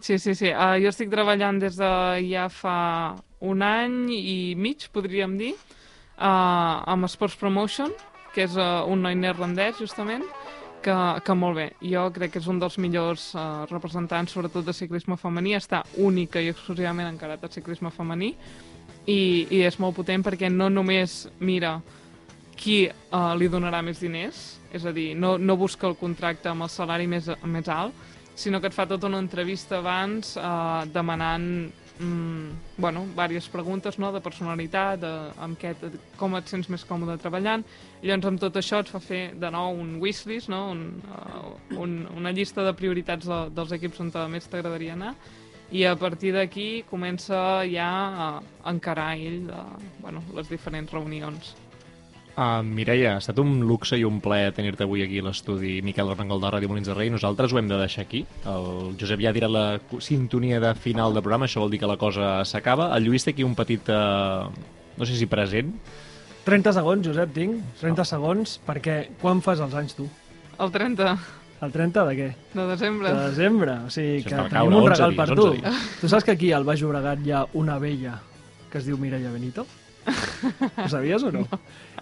[0.00, 0.50] sí, sí, sí.
[0.52, 1.92] Uh, jo estic treballant des de
[2.26, 2.76] ja fa
[3.46, 5.54] un any i mig, podríem dir,
[6.18, 7.94] uh, amb Sports Promotion,
[8.34, 10.24] que és uh, un noi neerlandès, justament,
[10.84, 11.66] que, que molt bé.
[11.80, 16.42] Jo crec que és un dels millors uh, representants, sobretot de ciclisme femení, està única
[16.42, 18.34] i exclusivament encarat al ciclisme femení,
[19.06, 21.76] i, i és molt potent perquè no només mira
[22.56, 26.64] qui uh, li donarà més diners, és a dir, no, no busca el contracte amb
[26.66, 27.94] el salari més, més alt,
[28.36, 31.46] sinó que et fa tota una entrevista abans eh, demanant
[32.00, 34.10] mm, bueno, diverses preguntes no?
[34.12, 37.64] de personalitat, de, amb què, et- com et sents més còmode treballant,
[38.02, 40.66] i llavors amb tot això et fa fer de nou un wishlist, no?
[40.74, 45.14] un, uh, un, una llista de prioritats de, dels equips on més t'agradaria anar,
[45.72, 49.62] i a partir d'aquí comença ja a encarar ell de,
[50.02, 51.54] bueno, les diferents reunions.
[52.36, 56.10] Uh, Mireia, ha estat un luxe i un plaer tenir-te avui aquí a l'estudi Miquel
[56.12, 57.08] Armengol de Ràdio Molins de Rei.
[57.10, 58.26] Nosaltres ho hem de deixar aquí.
[58.44, 59.64] El Josep ja dirà la
[60.04, 62.90] sintonia de final de programa, això vol dir que la cosa s'acaba.
[62.96, 64.52] El Lluís té aquí un petit, uh,
[65.00, 65.72] no sé si present,
[66.46, 67.58] 30 segons, Josep, tinc.
[67.80, 70.04] 30 segons, perquè quan fas els anys tu?
[70.62, 71.16] El 30
[71.64, 72.28] El 30 de què?
[72.52, 73.12] de desembre.
[73.14, 73.72] De desembre.
[73.86, 75.46] O sigui Això que tenim caure, un 11 regal dies, per tu.
[75.46, 75.90] 11 dies.
[76.02, 78.18] Tu saps que aquí al Baix Llobregat hi ha una vella
[78.70, 79.66] que es diu Mireia Benito?
[80.84, 81.46] Ho sabies o no?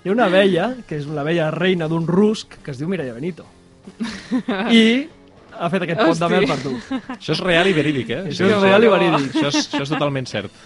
[0.03, 3.15] Hi ha una vella, que és la vella reina d'un rusc, que es diu Mireia
[3.15, 3.47] Benito.
[4.75, 5.07] I
[5.55, 6.75] ha fet aquest pot de mel per tu.
[7.15, 8.23] Això és real i verídic, eh?
[8.33, 9.29] Això és real i verídic.
[9.37, 10.65] Això és, això és totalment cert.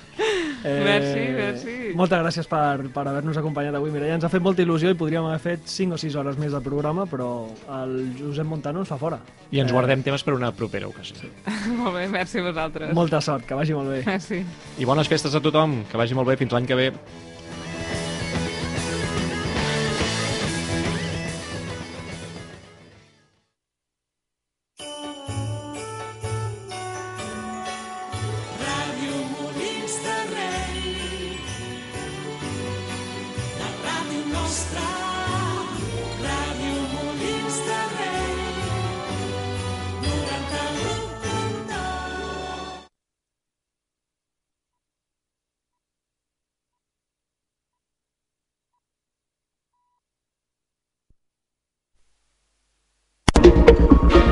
[0.64, 1.74] Eh, Merci, merci.
[1.98, 4.16] Moltes gràcies per, per haver-nos acompanyat avui, Mireia.
[4.18, 6.60] Ens ha fet molta il·lusió i podríem haver fet 5 o 6 hores més de
[6.64, 7.28] programa, però
[7.78, 9.20] el Josep Montano ens fa fora.
[9.54, 11.30] I ens guardem temes per una propera ocasió.
[11.80, 12.92] Molt bé, merci a vosaltres.
[12.96, 14.02] Molta sort, que vagi molt bé.
[14.06, 14.42] Merci.
[14.78, 16.90] I bones festes a tothom, que vagi molt bé fins l'any que ve.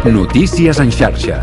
[0.07, 1.41] Notícies en xarxa.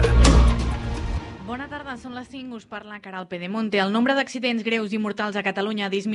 [1.44, 3.76] Bona tarda, són les 5, us parla Caral Pedemonte.
[3.84, 6.12] El nombre d'accidents greus i mortals a Catalunya ha disminuït